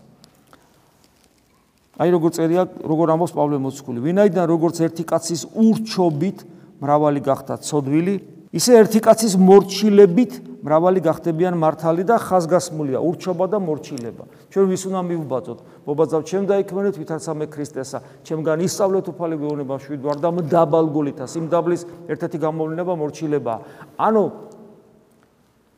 აი 1.97 2.09
როგორ 2.13 2.29
წერია 2.37 2.63
როგორ 2.85 3.07
ამბობს 3.17 3.33
პავლე 3.33 3.57
მოციქული. 3.57 3.97
ვინაიდან 3.97 4.45
როგორც 4.45 4.75
ერთი 4.85 5.03
კაცის 5.09 5.41
ურჩობით 5.57 6.37
მრავალი 6.77 7.21
გახდა 7.25 7.57
ცოდვილი 7.57 8.15
ისე 8.53 8.71
ერთი 8.77 8.99
კაცის 9.01 9.33
მორჩილებით 9.41 10.46
მრავალი 10.67 10.99
გახდებიან 10.99 11.55
მართალი 11.55 12.03
და 12.03 12.19
ხაზგასმულია 12.19 12.99
ურჩობა 12.99 13.45
და 13.47 13.57
მორჩილება. 13.63 14.23
ჩვენ 14.51 14.65
ვის 14.67 14.83
უნდა 14.91 15.01
მივბაძოთ? 15.07 15.59
მობაძავ 15.87 16.21
ჩემ 16.27 16.43
დაიქმნეთ 16.51 16.95
ვითარცა 16.99 17.31
მე 17.39 17.45
ქრისტესა, 17.47 17.97
ჩემგან 18.27 18.59
ისწავლეთ 18.67 19.05
უფალი 19.07 19.35
გეუბნება 19.39 19.75
შვიდვარ 19.79 20.17
და 20.19 20.29
მდაბალგულითა 20.35 21.23
სიმდაბლის 21.23 21.81
ერთ-ერთი 22.11 22.37
გამოვლინება 22.43 22.93
მორჩილება. 22.99 23.53
ანუ 23.95 24.23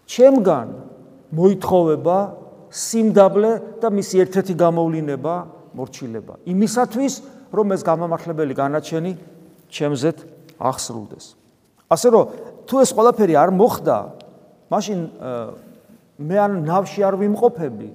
ჩემგან 0.09 0.67
მოითხოვება 1.37 2.17
სიმდაბლე 2.73 3.51
და 3.77 3.87
მისი 3.93 4.15
ერთ-ერთი 4.25 4.53
გამოვლინება 4.57 5.33
მორჩილება. 5.77 6.33
იმისათვის 6.49 7.13
რომ 7.53 7.67
ეს 7.77 7.81
გამამართლებელი 7.85 8.53
განაჩენი 8.57 9.11
ჩემზეთ 9.69 10.17
ახსრულდეს. 10.57 11.25
ასე 11.89 12.07
რომ 12.09 12.25
თუ 12.65 12.75
ეს 12.81 12.89
ყველაფერი 12.93 13.33
არ 13.37 13.49
მოხდა, 13.53 13.97
მაშინ 14.69 14.99
მე 16.19 16.35
ან 16.39 16.51
ნავში 16.67 17.01
არ 17.05 17.15
ვიმყოფები 17.19 17.89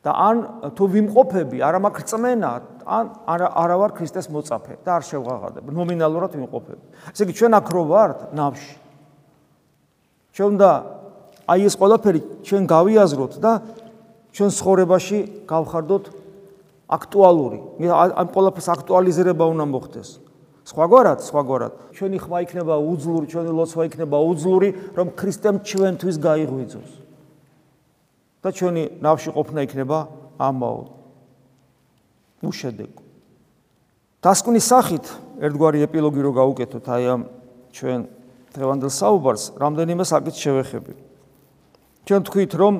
და 0.00 0.12
ან 0.16 0.36
თუ 0.72 0.84
ვიმყოფები, 0.96 1.60
არა 1.60 1.78
მაქვს 1.84 2.04
წმენა, 2.08 2.50
ან 2.88 3.04
არა 3.28 3.48
არა 3.52 3.76
ვარ 3.76 3.90
ქრისტეს 4.00 4.30
მოწაფე 4.32 4.80
და 4.80 4.96
არ 4.96 5.04
შევღაღადებ. 5.04 5.64
ნომინალურად 5.68 6.32
ვიმყოფები. 6.40 6.84
ესე 7.12 7.22
იგი 7.28 7.34
ჩვენ 7.36 7.52
აქ 7.60 7.66
რო 7.68 7.82
ვართ 7.84 8.18
ნავში. 8.32 8.76
ჩვენ 10.32 10.52
და 10.56 10.70
აი 11.44 11.60
ეს 11.68 11.74
ყველაფერი 11.76 12.20
ჩვენ 12.48 12.62
გავიაზროთ 12.64 13.32
და 13.44 13.52
ჩვენ 14.32 14.50
ცხოვრებაში 14.56 15.18
გავხარდოთ 15.44 16.04
აქტუალური. 16.88 17.58
ამ 17.92 18.28
ყველაფერს 18.32 18.68
აქტუალიზება 18.72 19.44
უნდა 19.52 19.64
მოხდეს. 19.68 20.29
სხვაგვარად, 20.64 21.18
სხვაგვარად. 21.24 21.72
ჩვენი 21.96 22.18
ხმა 22.20 22.38
იქნება 22.44 22.74
უძლური, 22.78 23.26
ჩვენი 23.32 23.50
ლოცვა 23.50 23.82
იქნება 23.90 24.18
უძლური, 24.20 24.68
რომ 24.96 25.06
ქრისტემ 25.16 25.56
ჩვენთვის 25.64 26.16
გაიღვიძოს. 26.20 26.92
და 28.40 28.48
ჩვენი 28.56 28.82
ნავში 29.04 29.30
ყოფნა 29.36 29.60
იქნება 29.68 29.98
ამაო. 30.40 30.82
უშედეგო. 32.40 33.00
დასკვნის 34.24 34.64
სახით 34.64 35.06
ერთგვარი 35.44 35.84
ეპილოგი 35.84 36.20
რო 36.24 36.32
გაუკეთოთ 36.40 36.86
აი 36.88 37.04
ამ 37.08 37.22
ჩვენ 37.72 38.00
დღევანდელ 38.56 38.92
საუბარს, 38.92 39.44
რამდენიმე 39.60 40.04
საკითხ 40.04 40.36
შევეხები. 40.40 40.92
ჩვენ 42.08 42.20
თქვით, 42.26 42.52
რომ 42.56 42.74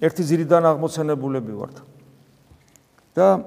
ერთი 0.00 0.22
ძირიდან 0.24 0.62
აღმოცენებულები 0.64 1.52
ვართ. 1.52 1.76
და 3.14 3.44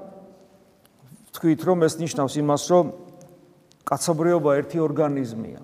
თქვით, 1.32 1.60
რომ 1.64 1.78
ეს 1.82 1.94
ნიშნავს 1.96 2.34
იმას, 2.38 2.62
რომ 2.70 2.84
კაცობრიობა 3.84 4.50
ერთი 4.62 4.78
ორგანიზმია. 4.82 5.60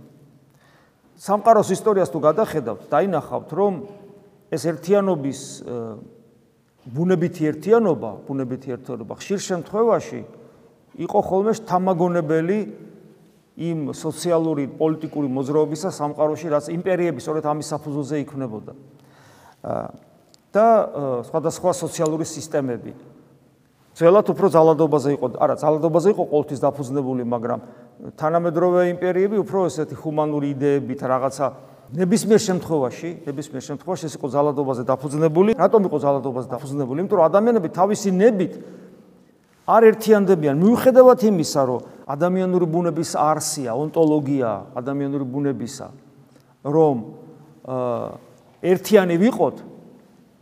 სამყაროს 1.19 1.69
ისტორიას 1.75 2.11
თუ 2.15 2.19
გადახედავთ, 2.23 2.83
დაინახავთ, 2.91 3.49
რომ 3.55 3.73
ეს 4.55 4.63
ერთიანობის 4.71 5.41
ბუნებითი 6.89 7.43
ერთიანობა, 7.53 8.11
ბუნებითი 8.27 8.69
ერთიანობა 8.79 9.15
ხშირ 9.19 9.39
შემთხვევაში 9.39 10.21
იყო 10.99 11.19
ხოლმე 11.23 11.53
თამაგონებელი 11.69 12.59
იმ 13.59 13.79
სოციალური 13.91 14.71
პოლიტიკური 14.79 15.27
მოძრაობისა 15.27 15.91
სამყაროში, 15.91 16.47
რაც 16.55 16.65
იმპერიების 16.71 17.23
სწორედ 17.27 17.45
ამის 17.51 17.67
საფუძველზე 17.75 18.17
იქმნებოდა. 18.23 18.73
და 20.49 20.67
სხვადასხვა 21.29 21.73
სოციალური 21.77 22.25
სისტემები. 22.25 22.93
ძველად 23.99 24.27
უფრო 24.31 24.47
ძალადობაზე 24.49 25.11
იყო, 25.19 25.27
არა, 25.43 25.55
ძალადობაზე 25.59 26.09
იყო 26.15 26.23
ყოველთვის 26.31 26.61
დაფუძნებული, 26.63 27.23
მაგრამ 27.27 27.61
თანამედროვე 27.99 28.81
იმპერიები 28.95 29.37
უფრო 29.43 29.67
ესეთი 29.67 29.95
ჰუმანური 29.99 30.47
იდეებით 30.55 31.01
რაღაცა 31.03 31.47
ნებისმიერ 31.89 32.41
შემთხვევაში, 32.45 33.11
ნებისმიერ 33.27 33.63
შემთხვევაში 33.65 34.05
ეს 34.07 34.15
იყო 34.21 34.29
ძალადობაზე 34.29 34.83
დაფუძნებული. 34.87 35.51
რატომ 35.59 35.81
იყო 35.89 35.99
ძალადობაზე 36.05 36.49
დაფუძნებული? 36.53 36.97
იმიტომ 37.03 37.17
რომ 37.19 37.27
ადამიანები 37.27 37.69
თავისი 37.75 38.09
ნებით 38.13 38.53
არ 39.69 39.83
ერთიანდებიან, 39.89 40.55
მიუხედავად 40.63 41.19
იმისა, 41.29 41.61
რომ 41.69 41.81
ადამიანური 42.09 42.67
ბუნების 42.73 43.11
არსია, 43.19 43.71
ონტოლოგია 43.77 44.51
ადამიანური 44.79 45.25
ბუნებისა, 45.29 45.87
რომ 46.65 46.97
ერთიანი 48.63 49.17
ვიყოთ, 49.19 49.57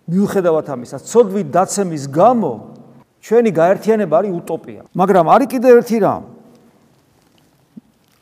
მიუხედავად 0.07 0.66
ამისა, 0.71 0.97
ცოდვით 1.03 1.49
დაცემის 1.51 2.05
გამო 2.11 2.53
ჩვენი 3.19 3.51
გაერთიანება 3.51 4.14
არის 4.19 4.33
უტოპია. 4.38 4.83
მაგრამ 4.95 5.27
არის 5.27 5.49
კიდევ 5.51 5.73
ერთი 5.83 5.99
რამ, 6.07 6.23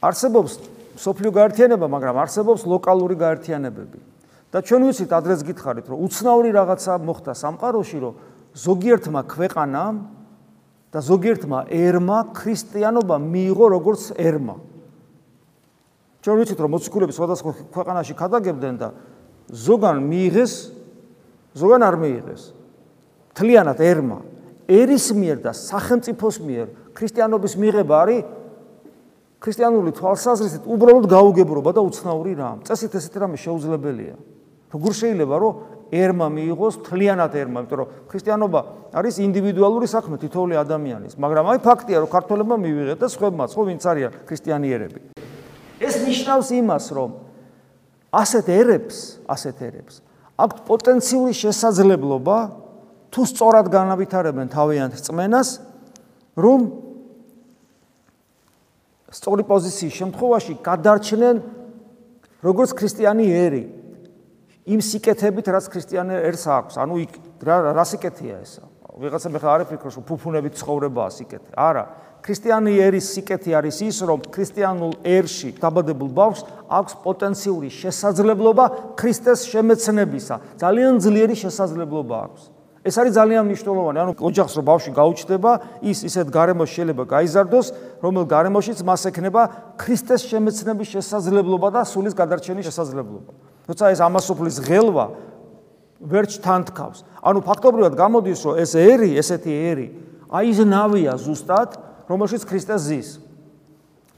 არსებობს 0.04 0.52
სოფლიო 1.00 1.30
გაერთიანება, 1.34 1.86
მაგრამ 1.88 2.16
არსებობს 2.24 2.66
ლოკალური 2.68 3.16
გაერთიანებები. 3.18 3.98
და 4.54 4.62
ჩვენ 4.62 4.86
ვიცით 4.86 5.10
ადრეს 5.10 5.42
გითხარით, 5.42 5.86
რომ 5.90 5.98
უცნაური 6.06 6.50
რაღაცა 6.54 6.92
მოხდა 7.02 7.32
სამყაროში, 7.34 7.98
რომ 7.98 8.14
ზოგიერთმა 8.54 9.20
ქვეყანამ 9.26 9.94
და 10.94 10.98
ზოგიერთმა 11.02 11.58
ერმა 11.74 12.18
ქრისტიანობა 12.38 13.16
მიიღო 13.18 13.66
როგორც 13.74 14.02
ერმა. 14.14 14.56
ჩვენ 16.22 16.36
ვიცით, 16.38 16.58
რომ 16.62 16.70
მოციქულები 16.70 17.12
სხვადასხვა 17.18 17.50
ქვეყანაში 17.74 18.14
ქადაგებდნენ 18.14 18.74
და 18.78 18.88
ზოგან 19.50 19.96
მიიღეს, 20.06 20.52
ზოგან 21.58 21.82
არ 21.82 21.96
მიიღეს. 21.98 22.42
თლიანად 23.34 23.78
ერმა, 23.82 24.18
ერის 24.70 25.06
მიერ 25.18 25.42
და 25.42 25.50
სახელმწიფოს 25.50 26.36
მიერ 26.46 26.66
ქრისტიანობის 26.94 27.54
მიღება 27.58 27.94
არის 28.06 28.22
ქრისტიანული 29.44 29.92
თვალსაზრისით 29.92 30.64
უბრალოდ 30.64 31.06
გაუგებრობა 31.12 31.70
და 31.76 31.80
უცნაური 31.84 32.32
რამ. 32.32 32.58
წესით 32.64 32.96
ესეთი 32.96 33.18
რამე 33.20 33.36
შეუძლებელია. 33.36 34.16
როგორ 34.72 34.92
შეიძლება 34.96 35.36
რომ 35.36 35.52
ერმა 35.92 36.26
მიიღოს 36.32 36.74
თლიანად 36.88 37.32
ერმა, 37.36 37.58
იმიტომ 37.62 37.78
რომ 37.78 37.88
ქრისტიანობა 38.08 38.60
არის 38.96 39.14
ინდივიდუალური 39.20 39.86
საქმე 39.86 40.16
თითოეული 40.24 40.54
ადამიანის, 40.64 41.14
მაგრამ 41.20 41.44
აი 41.52 41.58
ფაქტია 41.60 41.98
რომ 42.02 42.10
ქართველებმა 42.10 42.56
მივიღეთ 42.64 42.98
და 43.04 43.08
სხვებმაც, 43.12 43.50
ხო 43.52 43.62
ვინც 43.68 43.82
არიან 43.84 44.12
ქრისტიანიერები. 44.26 45.00
ეს 45.78 45.94
ნიშნავს 46.08 46.48
იმას, 46.58 46.84
რომ 46.96 47.10
ასეთ 48.10 48.46
ერებს, 48.48 48.96
ასეთ 49.28 49.56
ერებს 49.60 49.94
აქვთ 50.34 50.64
პოტენციური 50.66 51.32
შესაძლებლობა 51.38 52.38
თუ 53.14 53.22
სწორად 53.30 53.70
განავითარებენ 53.70 54.50
თავიანთ 54.50 54.94
წმენას, 54.98 55.48
რომ 56.34 56.60
სწორი 59.14 59.46
პოზიციის 59.46 59.94
შემთხვევაში 59.94 60.54
გადარჩნენ 60.64 61.36
როგორც 62.42 62.70
ქრისტიანი 62.74 63.26
ერი. 63.30 63.64
იმ 64.64 64.80
სიკეთებით 64.80 65.46
რაც 65.54 65.66
ქრისტიანი 65.70 66.14
ერს 66.18 66.44
აქვს. 66.50 66.74
ანუ 66.82 66.94
რა 67.44 67.56
რა 67.78 67.84
სიკეთეა 67.84 68.36
ესა? 68.42 68.64
ვიღაცა 68.94 69.28
მე 69.34 69.38
ხარ 69.42 69.60
აფიქროს 69.66 69.94
რომ 69.98 70.04
ფუფუნებით 70.06 70.54
ცხოვრებაა 70.54 71.10
სიკეთე. 71.18 71.50
არა. 71.54 71.84
ქრისტიანი 72.24 72.72
ერის 72.80 73.06
სიკეთე 73.12 73.50
არის 73.58 73.78
ის, 73.84 73.96
რომ 74.08 74.20
ქრისტიანულ 74.32 74.92
ერში 75.04 75.50
დაბადებულ 75.60 76.10
ბავშვს 76.14 76.42
აქვს 76.72 76.94
პოტენციური 77.04 77.68
შესაძლებლობა 77.68 78.64
ქრისტეს 78.96 79.40
შემეცნებისა. 79.50 80.34
ძალიან 80.62 80.94
ძლიერი 81.04 81.36
შესაძლებლობა 81.36 82.16
აქვს. 82.24 82.53
ეს 82.84 82.94
არის 83.00 83.12
ძალიან 83.16 83.42
მნიშვნელოვანი. 83.48 83.98
ანუ 84.04 84.12
ოჯახს 84.20 84.54
რო 84.60 84.62
ბავშვი 84.68 84.90
გაუჩნდება, 84.92 85.52
ის 85.80 85.98
ისეთ 86.04 86.26
გარემოში 86.28 86.72
შეიძლება 86.76 87.04
გაიზარდოს, 87.08 87.66
რომელ 88.04 88.24
გარემოშიც 88.28 88.78
მას 88.84 89.02
ექნება 89.08 89.42
ქრისტეს 89.80 90.22
შემეცნების 90.28 90.88
შესაძლებლობა 90.92 91.68
და 91.72 91.80
სულის 91.88 92.12
გადარჩენის 92.12 92.68
შესაძლებლობა. 92.68 93.32
როცა 93.64 93.84
ეს 93.88 94.00
ამასופლის 94.04 94.56
ღელვა 94.68 95.06
ვერ 96.04 96.24
ჩთანთქავს. 96.28 96.98
ანუ 97.24 97.38
ფაქტობრივად 97.40 97.94
გამოდის, 97.96 98.38
რომ 98.44 98.54
ეს 98.60 98.72
ერი, 98.76 99.10
ესეთი 99.16 99.52
ერი, 99.72 99.86
აი 100.28 100.44
ეს 100.52 100.60
ნავია 100.68 101.16
ზუსტად 101.16 101.70
რომელშიც 102.08 102.42
ქრისტე 102.44 102.76
ზის. 102.76 103.08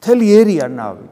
მთელი 0.03 0.27
ერია 0.27 0.67
ნავი. 0.67 1.07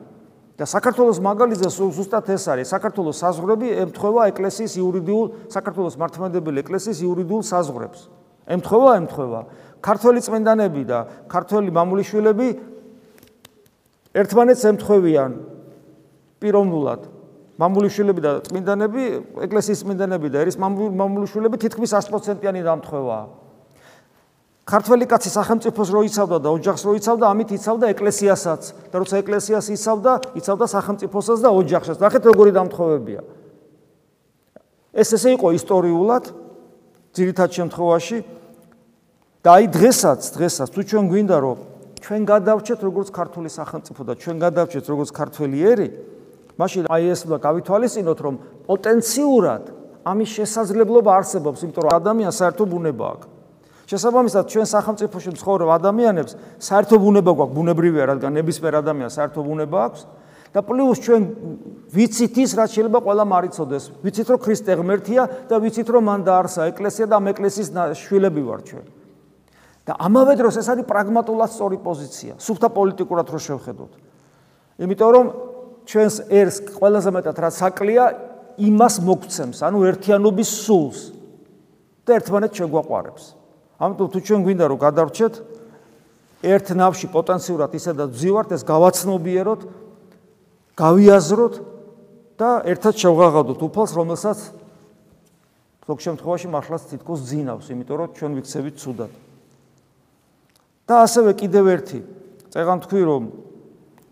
და 0.54 0.64
საქართველოს 0.70 1.18
მაგალითზე 1.18 1.66
ზუსტად 1.66 2.30
ეს 2.30 2.44
არის. 2.46 2.70
საქართველოს 2.70 3.18
საზღვრები 3.18 3.68
ემთხვევა 3.84 4.22
ეკლესიის 4.30 4.72
იურიდიულ 4.78 5.26
საქართველოს 5.50 5.98
მართლმადიდებელი 5.98 6.58
ეკლესიის 6.62 6.98
იურიდიულ 7.02 7.42
საზღვრებს. 7.42 8.00
ემთხვევა, 8.46 8.90
ემთხვევა. 9.02 9.40
ქართველი 9.82 10.20
წმინდანები 10.22 10.82
და 10.86 10.98
ქართველი 11.26 11.70
მამულიშვილები 11.74 12.48
ერთმანეთს 14.14 14.62
ემთხვევიან 14.70 15.30
პიროვნულად. 16.38 17.00
მამულიშვილები 17.58 18.20
და 18.22 18.30
წმინდანები, 18.46 19.02
ეკლესიის 19.46 19.80
წმინდანები 19.82 20.28
და 20.30 20.38
ერის 20.42 20.58
მამულიშვილები 20.58 21.56
თითქმის 21.66 21.90
100%-იანი 21.98 22.62
დამთხვევაა. 22.62 23.43
ქართველი 24.64 25.04
კაცი 25.04 25.28
სახელმწიფოს 25.28 25.88
რო 25.92 26.00
იცავდა 26.08 26.38
და 26.40 26.48
ოჯახს 26.56 26.82
რო 26.88 26.92
იცავდა, 26.96 27.24
ამით 27.28 27.50
იცავდა 27.52 27.86
ეკლესიასაც 27.92 28.62
და 28.88 28.96
როცა 28.96 29.20
ეკლესიას 29.20 29.66
იცავდა, 29.76 30.12
იცავდა 30.40 30.66
სახელმწიფოსაც 30.72 31.38
და 31.44 31.50
ოჯახსაც. 31.52 31.96
ნახეთ 32.00 32.22
როგორი 32.32 32.50
დამთხოვებია. 32.56 33.20
ეს 34.94 35.08
ესე 35.12 35.36
იყო 35.36 35.48
ისტორიულად 35.58 36.24
ძირითად 37.12 37.48
შემთხვევაში 37.50 38.18
და 39.44 39.48
აი 39.52 39.64
დღესაც, 39.68 40.20
დღესაც 40.32 40.68
თუ 40.72 40.80
ჩვენ 40.88 41.04
გვინდა 41.12 41.36
რომ 41.44 41.58
ჩვენ 42.00 42.22
გადავრჩეთ 42.24 42.80
როგორც 42.88 43.08
ქართული 43.12 43.50
სახელმწიფო 43.52 44.00
და 44.06 44.12
ჩვენ 44.16 44.36
გადავრჩეთ 44.38 44.84
როგორც 44.88 45.10
ქართველი 45.12 45.58
ერი, 45.60 45.88
მაშინ 46.56 46.84
აი 46.88 47.04
ეს 47.12 47.20
უნდა 47.26 47.38
გავითვალისწინოთ 47.42 48.18
რომ 48.24 48.34
პოტენციურად 48.70 49.62
ამის 50.08 50.30
შესაძლებლობა 50.38 51.10
არსებობს, 51.20 51.58
იმიტომ 51.64 51.82
რომ 51.84 51.92
ადამიანს 52.00 52.36
საერთო 52.40 52.64
ბუნება 52.64 53.04
აქვს. 53.12 53.33
შესაბამისად 53.84 54.44
ჩვენ 54.48 54.66
სახელმწიფოში 54.70 55.30
მცხოვრებ 55.36 55.68
ადამიანებს 55.76 56.32
საერთო 56.56 56.96
ბუნება 56.96 57.32
გვაქვს 57.36 57.56
ბუნებრივია 57.58 58.04
რადგან 58.14 58.32
ნებისმიერ 58.40 58.74
ადამიანს 58.80 59.16
საერთო 59.18 59.40
ბუნება 59.44 59.78
აქვს. 59.88 60.02
და 60.54 60.62
პლუს 60.62 60.98
ჩვენ 61.02 61.22
ვიცით 61.90 62.34
ის 62.38 62.50
რაც 62.54 62.70
შეიძლება 62.78 62.98
ყველა 63.02 63.24
მარიცოდეს. 63.26 63.84
ვიცით 64.06 64.28
რომ 64.30 64.38
ქრისტე 64.38 64.72
ღმერთია 64.78 65.22
და 65.50 65.58
ვიცით 65.58 65.88
რომ 65.90 66.02
მან 66.06 66.20
დაარსა 66.22 66.70
ეკლესია 66.70 67.10
და 67.10 67.18
ამ 67.18 67.26
ეკლესიის 67.34 67.68
შვილები 67.98 68.42
ვარ 68.46 68.60
ჩვენ. 68.62 68.84
და 69.84 69.92
ამავე 69.98 70.32
დროს 70.38 70.54
ეს 70.62 70.68
არის 70.70 70.86
პრაგმატულად 70.86 71.50
სწორი 71.50 71.78
პოზიცია. 71.82 72.32
სუფთა 72.38 72.68
პოლიტიკურად 72.70 73.26
რო 73.28 73.40
შევხედოთ. 73.42 73.92
იმიტომ 74.78 75.10
რომ 75.10 75.26
ჩვენს 75.84 76.16
ერს 76.30 76.56
ყველაზე 76.78 77.10
მეტად 77.12 77.36
რაც 77.36 77.56
აკლია 77.68 78.04
იმას 78.62 78.94
მოგცემს 79.04 79.58
ანუ 79.66 79.78
ერთიანობის 79.90 80.50
სულს 80.64 81.00
და 82.06 82.10
ერთმანეთს 82.18 82.56
შეგვაყარებს 82.62 83.24
ამიტომ 83.78 84.08
თუ 84.14 84.18
ჩვენ 84.22 84.40
გვინდა 84.46 84.64
რომ 84.70 84.78
გადავრჩეთ 84.78 85.34
ერთ 86.44 86.66
ნავში 86.78 87.06
პოტენციურად 87.10 87.70
ისედაც 87.74 88.10
ვძივართ 88.14 88.48
ეს 88.54 88.62
გავაცნობიეროთ 88.68 89.60
გავიაზროთ 90.78 91.54
და 92.38 92.50
ერთად 92.70 92.94
შევღაღავდოთ 92.98 93.60
უფალს 93.64 93.92
რომელსაც 93.94 94.38
ზოგ 95.84 95.98
შემთხვევაში 96.00 96.48
მართლაც 96.48 96.82
თითქოს 96.90 97.20
ძინავს 97.28 97.66
იმიტომ 97.70 97.96
რომ 98.00 98.08
ჩვენ 98.16 98.32
ვიქცევით 98.40 98.76
ცუდად. 98.80 99.12
და 100.84 100.94
ასევე 101.04 101.30
კიდევ 101.40 101.64
ერთი 101.74 102.00
წეღან 102.52 102.78
თქვი 102.84 103.02
რომ 103.04 103.22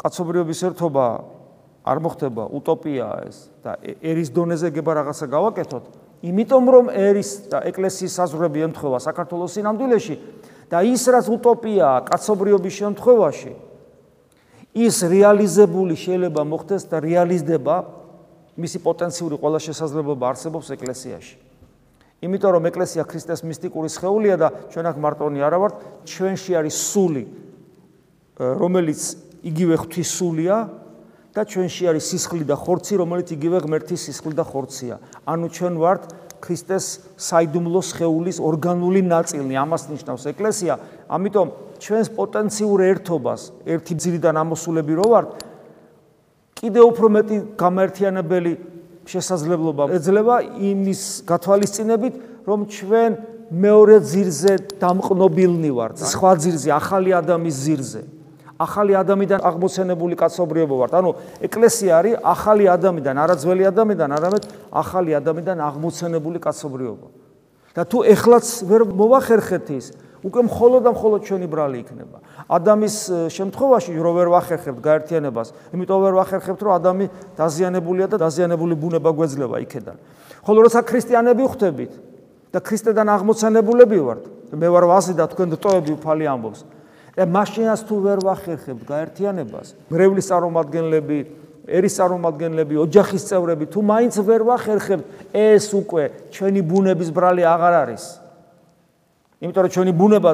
კაცობრიობის 0.00 0.60
ერთობა 0.72 1.06
არ 1.84 1.98
მოხდება 2.02 2.44
უტოპიაა 2.58 3.16
ეს 3.28 3.38
და 3.64 3.76
ერის 3.82 4.30
დონეზე 4.32 4.68
გება 4.72 4.92
რაღაცა 5.00 5.26
გავაკეთოთ. 5.26 5.84
იმიტომ 6.22 6.64
რომ 6.70 6.86
ერის 6.94 7.30
და 7.50 7.64
ეკლესიის 7.66 8.14
საზღვრები 8.14 8.62
ემთხვევა 8.68 8.98
საქართველოს 9.02 9.58
სინამდვილეში 9.58 10.16
და 10.70 10.82
ის 10.86 11.02
რაც 11.10 11.26
უტოპიაა 11.34 12.04
კაცობრიობის 12.06 12.74
შემთხვევაში 12.78 13.52
ის 14.72 14.96
რეალიზებული 15.04 15.98
შეიძლება 15.98 16.42
მოხდეს 16.48 16.86
და 16.88 17.02
რეალიზდება 17.04 17.76
მისი 18.56 18.78
პოტენციური 18.84 19.36
ყველა 19.40 19.58
შესაძლებლობა 19.66 20.24
არსებობს 20.32 20.68
ეკლესიაში. 20.76 21.34
იმიტომ 22.22 22.50
რომ 22.54 22.66
ეკლესია 22.70 23.02
ქრისტეს 23.02 23.42
მისტიკური 23.42 23.88
სხეულია 23.90 24.36
და 24.38 24.48
ჩვენ 24.70 24.86
აქ 24.92 24.96
მარტონი 25.02 25.40
არა 25.42 25.58
ვართ, 25.58 25.74
ჩვენში 26.06 26.52
არის 26.54 26.76
სული, 26.92 27.24
რომელიც 28.38 29.00
იგივე 29.42 29.74
ღვთის 29.82 30.10
სულია, 30.22 30.56
და 31.32 31.42
ჩვენში 31.48 31.88
არის 31.88 32.04
სისხლი 32.12 32.44
და 32.44 32.56
ხორცი, 32.60 32.94
რომელიც 33.00 33.28
იგივე 33.32 33.58
ღმერთის 33.64 34.00
სისხლი 34.04 34.34
და 34.36 34.44
ხორცია. 34.44 35.00
ანუ 35.24 35.46
ჩვენ 35.48 35.74
ვართ 35.80 36.02
ქრისტეს 36.44 36.86
საიდუმლო 37.16 37.80
სხეულის 37.80 38.38
ორგანული 38.42 39.00
ნაწილი, 39.06 39.54
ამას 39.56 39.82
ნიშნავს 39.88 40.24
ეკლესია. 40.28 40.74
ამიტომ 41.08 41.48
ჩვენს 41.80 42.08
პოტენციურ 42.18 42.78
ერთობას, 42.92 43.40
ერთი 43.64 43.94
ძირიდან 43.96 44.34
ამოსულები 44.42 44.92
რო 44.98 45.06
ვართ, 45.08 45.28
კიდე 46.58 46.80
უფრო 46.84 47.06
მეტი 47.16 47.36
გამერთიანებელი 47.56 48.52
შესაძლებლობა 49.08 49.82
ეძლევა 49.96 50.36
იმის 50.62 51.02
გათვალისწინებით, 51.26 52.14
რომ 52.46 52.60
ჩვენ 52.70 53.10
მეორე 53.52 53.96
ძირზე 54.02 54.52
დამყნობილნი 54.82 55.70
ვართ, 55.74 55.96
სხვა 56.12 56.32
ძირზე, 56.42 56.68
ახალი 56.76 57.10
ადამიანის 57.18 57.58
ძირზე. 57.66 58.02
ახალი 58.62 58.92
ადამიანიდან 59.02 59.40
აღმოცენებული 59.42 60.14
კაცობრიობა 60.22 60.74
ვართ. 60.80 60.92
ანუ 60.98 61.10
ეკლესია 61.46 61.92
არის 61.98 62.14
ახალი 62.22 62.64
ადამიანიდან, 62.76 63.16
არაძველი 63.24 63.62
ადამიანიდან, 63.72 64.10
არამედ 64.16 64.42
ახალი 64.70 65.10
ადამიანიდან 65.18 65.58
აღმოცენებული 65.68 66.38
კაცობრიობა. 66.38 67.08
და 67.72 67.82
თუ 67.88 67.98
ეხლაც 68.04 68.46
ვერ 68.68 68.82
მოვახერხეთ 68.84 69.66
ის, 69.72 69.86
უკვე 70.22 70.40
მხოლოდ 70.46 70.80
და 70.86 70.90
მხოლოდ 70.92 71.20
ჩვენი 71.26 71.46
ბრალი 71.50 71.76
იქნება. 71.82 72.18
ადამიანის 72.46 72.96
შემთხვევაში 73.32 73.90
რო 73.96 74.12
ვერ 74.12 74.28
ვახერხებთ 74.30 74.80
გაერთიანებას, 74.84 75.48
იმიტომ 75.72 75.98
ვერ 76.04 76.14
ვახერხებთ, 76.20 76.60
რომ 76.62 76.72
ადამი 76.78 77.06
დაზიანებულია 77.34 78.06
და 78.12 78.16
დაზიანებული 78.22 78.74
ბუნება 78.76 79.10
გვეძლება 79.10 79.56
იქედან. 79.66 79.96
ხოლო 80.46 80.58
როცა 80.68 80.80
ქრისტიანები 80.84 81.42
ხვდებით 81.42 81.92
და 82.52 82.58
ქრისტედან 82.60 83.08
აღმოცენებულები 83.08 83.98
ვართ, 83.98 84.22
მე 84.52 84.68
ვარ 84.68 84.84
ვაზი 84.92 85.14
და 85.16 85.24
თქვენ 85.32 85.48
დტოები 85.56 85.90
უფალი 85.96 86.24
ამბობს. 86.28 86.60
და 87.12 87.26
მაშინაც 87.28 87.80
თუ 87.84 87.96
ვერ 88.08 88.18
ვახერხებთ 88.24 88.82
გაერთიანებას, 88.88 89.68
მრევლის 89.92 90.26
წარმომადგენლები, 90.32 91.18
ერის 91.68 91.94
წარმომადგენლები, 92.00 92.74
ოჯახის 92.80 93.22
წევრები, 93.28 93.68
თუ 93.68 93.80
მაინც 93.84 94.14
ვერ 94.24 94.42
ვახერხებთ, 94.48 95.04
ეს 95.36 95.66
უკვე 95.76 96.04
ჩვენი 96.32 96.60
ბუნების 96.64 97.10
ბრალი 97.12 97.42
აღარ 97.44 97.74
არის. 97.84 98.04
იმიტომ 99.44 99.62
რომ 99.62 99.72
ჩვენი 99.76 99.92
ბუნება 99.92 100.30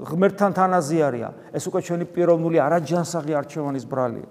ღმერთთან 0.00 0.50
თანაზიარია, 0.54 1.28
ეს 1.52 1.64
უკვე 1.66 1.80
ჩვენი 1.82 2.04
პიროვნული 2.14 2.56
არაჯანსაღი 2.62 3.32
არჩევანის 3.36 3.84
ბრალია. 3.90 4.28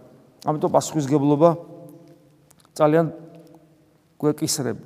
ამიტომ 0.48 0.72
პასუხისგებლობა 0.72 1.50
ძალიან 2.80 3.06
გვეკისრება. 4.18 4.86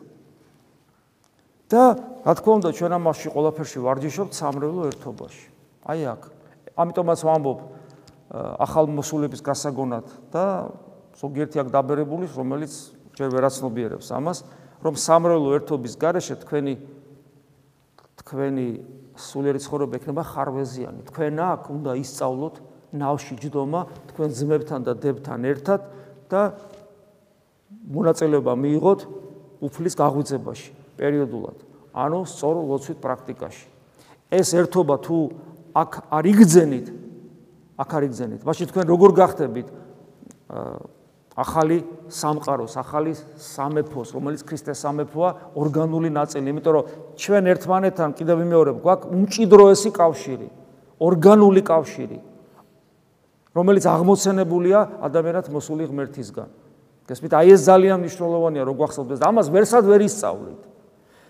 და 1.73 1.83
რა 2.21 2.33
თქმა 2.37 2.53
უნდა, 2.61 2.69
ჩვენ 2.77 2.91
ამაში 3.01 3.27
ყველაფერში 3.33 3.79
ვარჯიშობთ 3.81 4.33
სამრევლო 4.37 4.81
ერთობაში. 4.93 5.45
აი 5.89 6.01
აქ 6.05 6.32
ამიტომაც 6.77 7.19
ვამბობ 7.23 7.59
ახალ 8.33 8.89
მოსულების 8.89 9.41
გასაგონად 9.45 10.07
და 10.33 10.45
ზოგიერთი 11.19 11.61
აქ 11.61 11.69
დაბერებული, 11.69 12.25
რომელიც 12.33 12.73
ჯერ 13.13 13.29
ვერაცნობიერებს 13.29 14.09
ამას, 14.09 14.37
რომ 14.81 14.93
სამრევლო 14.97 15.49
ერთობის 15.61 15.93
გარეშე 16.01 16.35
თქვენი 16.41 16.73
თქვენი 18.23 18.67
სულიერი 19.13 19.59
ცხოვრება 19.61 19.93
ექნება 19.99 20.23
ხარვეზიანი. 20.25 21.01
თქვენ 21.13 21.33
აქ 21.43 21.63
უნდა 21.69 21.91
ისწავლოთ 22.01 22.55
ნავში 22.93 23.33
ჯდომა 23.41 23.81
თქვენ 24.09 24.29
ძმებთან 24.33 24.79
და 24.85 24.93
დებთან 24.97 25.39
ერთად 25.49 25.81
და 26.29 26.41
მონაწილეობა 27.93 28.53
მიიღოთ 28.57 28.99
უფლის 29.61 29.93
გაღვიძებაში 29.97 30.69
პერიოდულად. 30.97 31.57
ანუ 31.93 32.19
სწორ 32.25 32.55
ლოცვით 32.69 32.97
პრაქტიკაში. 32.97 33.65
ეს 34.33 34.49
ერთობა 34.57 34.95
თუ 35.05 35.17
აქ 35.73 35.91
არ 36.13 36.25
იგძენით 36.33 36.87
აქ 37.77 37.89
არის 37.97 38.09
გზენით. 38.13 38.41
მაშინ 38.45 38.65
თქვენ 38.69 38.85
როგორ 38.85 39.09
გახდებით 39.17 39.67
ახალი 41.33 41.77
სამყაროს, 42.13 42.77
ახალი 42.77 43.13
სამეფოს, 43.17 44.13
რომელიც 44.13 44.41
ქრისტეს 44.45 44.77
სამეფოა, 44.85 45.29
ორგანული 45.57 46.09
ნაწილი, 46.13 46.45
იმიტომ 46.53 46.73
რომ 46.77 46.85
ჩვენ 47.17 47.43
ერთმანეთთან 47.49 48.09
კიდევ 48.13 48.35
ვიმეორებ, 48.45 48.75
გვაქვს 48.85 49.09
უმჭიდროესი 49.09 49.89
კავშირი, 49.97 50.47
ორგანული 51.01 51.61
კავშირი, 51.65 52.19
რომელიც 53.57 53.83
აღმოცენებულია 53.89 54.79
ადამიანად 55.01 55.45
მოსული 55.49 55.89
ღმერთისგან. 55.89 56.49
გესმით, 57.09 57.33
აი 57.33 57.47
ეს 57.57 57.61
ძალიან 57.65 57.97
მნიშვნელოვანია, 58.05 58.63
რომ 58.69 58.75
გვახსოვდეს 58.77 59.19
და 59.19 59.25
ამას 59.33 59.47
ვერსად 59.49 59.83
ვერ 59.89 60.01
ისწავლით. 60.05 60.61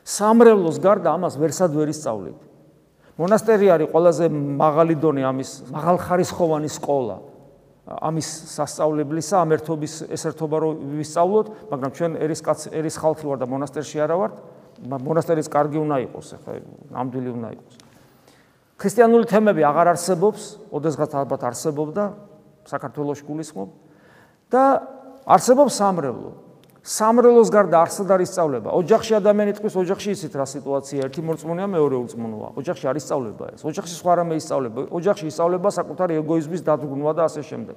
სამრევლოს 0.03 0.77
გარდა 0.83 1.09
ამას 1.15 1.39
ვერსად 1.39 1.71
ვერ 1.71 1.87
ისწავლით. 1.95 2.52
მონასტერი 3.19 3.67
არის 3.73 3.91
ყველაზე 3.93 4.25
მაღალი 4.33 4.95
დონე 4.97 5.23
ამის 5.29 5.51
მაღალხარისხოვანი 5.69 6.69
სკოლა. 6.73 7.17
ამის 7.83 8.27
სასწავლებლისა, 8.55 9.35
ამ 9.43 9.49
ერთობის 9.59 9.93
ეს 10.07 10.23
ერთობა 10.31 10.57
რო 10.63 10.69
ვისწავლოთ, 11.03 11.47
მაგრამ 11.67 11.91
ჩვენ 11.93 12.11
ერის 12.23 12.41
კაც 12.41 12.59
ერის 12.71 12.95
ხალხი 12.95 13.25
ვარ 13.27 13.37
და 13.43 13.47
მონასტერში 13.51 13.97
არა 13.99 14.15
ვარ. 14.17 14.31
მონასტერის 14.87 15.47
კარგი 15.51 15.77
უნდა 15.83 15.97
იყოს, 16.07 16.27
ხა 16.41 16.51
ნამდვილი 16.95 17.29
უნდა 17.37 17.49
იყოს. 17.53 17.75
ქრისტიანული 18.79 19.25
თემები 19.29 19.61
აღარ 19.67 19.87
არსებობს, 19.93 20.41
ოდესღაც 20.73 21.11
ალბათ 21.13 21.41
არსებობდა 21.43 22.03
საქართველოს 22.67 23.19
გულისხმობ 23.27 23.69
და 24.49 24.63
არსებობს 25.27 25.73
სამრევლო. 25.77 26.31
სამრელოს 26.83 27.47
გარდა 27.47 27.79
არსად 27.87 28.09
არის 28.11 28.29
სწავლება. 28.35 28.69
ოჯახში 28.75 29.15
ადამიანი 29.15 29.55
თქვის, 29.55 29.75
ოჯახში 29.79 30.09
ისეთ 30.19 30.33
რა 30.35 30.45
სიტუაცია, 30.51 30.99
ერთი 31.07 31.21
მორწმუნეა, 31.23 31.67
მეორე 31.71 31.95
უწმუნოა. 31.95 32.47
ოჯახში 32.59 32.85
არის 32.91 33.03
სწავლება 33.07 33.45
ეს. 33.55 33.61
ოჯახში 33.63 33.95
სხვა 34.03 34.13
რამე 34.19 34.33
ისწავლება. 34.35 34.79
ოჯახში 34.91 35.25
ისწავლება 35.31 35.69
საკუთარი 35.71 36.13
ეგოიზმის 36.19 36.61
დადგმვა 36.67 37.11
და 37.15 37.23
ასე 37.23 37.41
შემდეგ. 37.47 37.75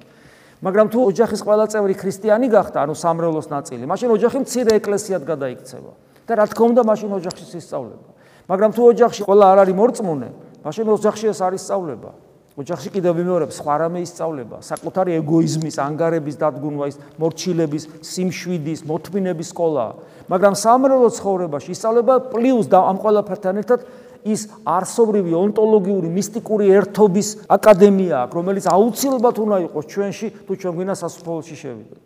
მაგრამ 0.59 0.87
თუ 0.91 0.99
ოჯახის 1.07 1.41
ყველა 1.47 1.65
წევრი 1.71 1.93
ქრისტიანი 1.95 2.47
გახდა, 2.51 2.77
ანუ 2.83 2.93
სამრელოს 2.99 3.47
ნაწილი, 3.47 3.83
მაშინ 3.87 4.09
ოჯახი 4.11 4.37
მცირე 4.43 4.71
ეკლესიად 4.75 5.23
გადაიქცევა. 5.23 5.91
და 6.27 6.33
რა 6.35 6.45
თქმა 6.51 6.65
უნდა, 6.75 6.81
მაშინ 6.83 7.09
ოჯახში 7.23 7.45
ისწავლება. 7.63 8.09
მაგრამ 8.51 8.71
თუ 8.75 8.81
ოჯახში 8.91 9.21
ყველა 9.23 9.45
არ 9.55 9.57
არის 9.63 9.75
მორწმუნე, 9.79 10.29
მაშინ 10.67 10.85
ოჯახში 10.91 11.25
ეს 11.31 11.39
არის 11.39 11.61
სწავლება. 11.63 12.11
ოჯახში 12.57 12.89
კიდევ 12.89 13.13
ვიმეორებ 13.21 13.51
სხვა 13.53 13.75
რამე 13.85 14.01
ისწავლება. 14.01 14.57
საკუთარი 14.65 15.11
ეგოიზმის 15.21 15.77
ანგარების 15.77 16.35
დადგუნვა 16.41 16.85
ის 16.89 16.97
მორჩილების 17.21 17.83
სიმშვიდის 18.01 18.81
მოთმინების 18.89 19.47
სკოლა. 19.53 19.85
მაგრამ 20.25 20.53
სამრელო 20.57 21.09
ცხოვრებაში 21.13 21.69
ისწავლება 21.77 22.13
პლუს 22.33 22.65
და 22.65 22.79
ამ 22.81 22.97
ყველაფერთან 22.97 23.55
ერთად 23.61 23.79
ის 24.25 24.49
არსობრივი 24.65 25.31
ონტოლოგიური 25.37 26.09
მისტიკური 26.09 26.65
ერთობის 26.81 27.27
აკადემია 27.45 28.25
აქვს 28.25 28.35
რომელიც 28.41 28.65
აუცილებლად 28.73 29.35
უნდა 29.37 29.57
იყოს 29.69 29.85
ჩვენში 29.93 30.27
თუ 30.49 30.51
ჩვენ 30.57 30.73
გვინდა 30.81 30.95
სასწაულში 30.97 31.55
შევიდეთ. 31.61 32.01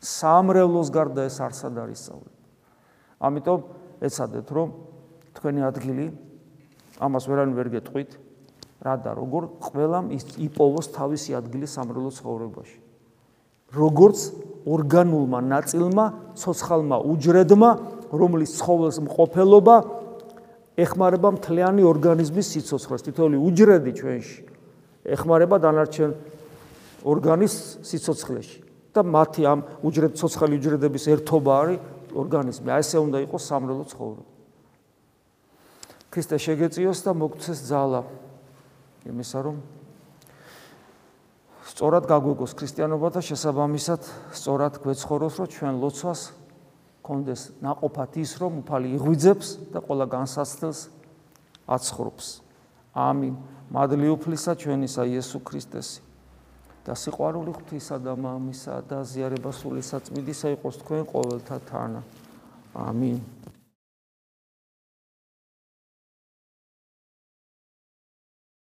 სამრელოს 0.00 0.88
გარდა 0.92 1.28
ეს 1.28 1.36
არსად 1.40 1.76
არის 1.80 2.00
სწავლება 2.04 2.34
ამიტომ 3.24 3.60
ეცადეთ 4.04 4.48
რომ 4.52 4.68
თქვენი 5.38 5.60
ადგილი 5.64 6.06
ამას 7.00 7.24
ვერან 7.30 7.54
ვერ 7.56 7.68
გეტყვით 7.78 8.10
რა 8.84 8.94
და 9.00 9.10
როგორ 9.16 9.42
ყველამ 9.64 10.12
იპოვოს 10.14 10.86
თავისი 10.92 11.32
ადგილი 11.40 11.66
სამრელო 11.66 12.10
ცხოვრებაში. 12.12 12.78
როგორც 13.74 14.18
ორგანულმა 14.64 15.40
ნაწილმა, 15.50 16.04
ცოცხალმა 16.38 16.96
უჯრედმა, 17.10 17.70
რომლის 18.14 18.50
ცხოველს 18.60 18.96
მყოფელობა 19.02 19.76
ეხმარება 20.78 21.28
მთლიანი 21.34 21.82
ორგანიზმის 21.82 22.46
სიცოცხლეს, 22.54 23.02
თითოეული 23.08 23.36
უჯრედი 23.38 23.92
ჩვენში 23.98 24.38
ეხმარება 25.04 25.56
დანარჩენ 25.58 26.10
ორგანიზმის 27.04 27.54
სიცოცხლეში 27.88 28.58
და 28.94 29.00
მათი 29.02 29.42
ამ 29.42 29.60
უჯრედ 29.82 30.12
ცოცხალი 30.18 30.54
უჯრედების 30.60 31.04
ერთობა 31.18 31.52
არის 31.60 31.78
ორგანიზმი. 32.14 32.68
აი 32.70 32.82
ესე 32.84 32.98
უნდა 33.02 33.18
იყოს 33.26 33.42
სამრელო 33.50 33.84
ცხოვრება. 33.90 34.24
ქრისტე 36.14 36.36
შეგეწიოს 36.38 36.98
და 37.02 37.10
მოგცეს 37.10 37.58
ძალა 37.66 38.00
იმისა, 39.04 39.38
რომ 39.44 39.56
სწორად 41.68 42.04
გაგვეკოს 42.08 42.52
ქრისტიანობა 42.56 43.08
და 43.14 43.20
შესაბამისად 43.24 44.00
სწორად 44.32 44.74
გვეცხოვროს, 44.84 45.34
რომ 45.40 45.48
ჩვენ 45.54 45.74
ლოცვას 45.80 46.20
კონდეს 47.04 47.42
ناყოფათ 47.60 48.12
ის, 48.20 48.30
რომ 48.40 48.52
უფალი 48.64 48.88
იღვიძებს 48.96 49.48
და 49.72 49.78
ყველა 49.84 50.06
განსაცდელს 50.08 50.80
აცხრობს. 51.68 52.26
ამინ. 52.94 53.34
მადლი 53.74 54.08
უფლისა 54.12 54.54
ჩვენისა 54.60 55.02
იესო 55.08 55.40
ქრისტესი 55.40 56.00
და 56.84 56.92
სიყვარული 56.94 57.56
ღვთისა 57.56 57.96
და 58.04 58.12
მამისა 58.12 58.84
და 58.86 59.00
ზიარება 59.08 59.50
სული 59.56 59.80
საწმინდისა 59.80 60.52
იყოს 60.60 60.76
თქვენ 60.84 61.02
ყოველთა 61.08 61.56
თანა. 61.64 62.00
ამინ. 62.76 63.18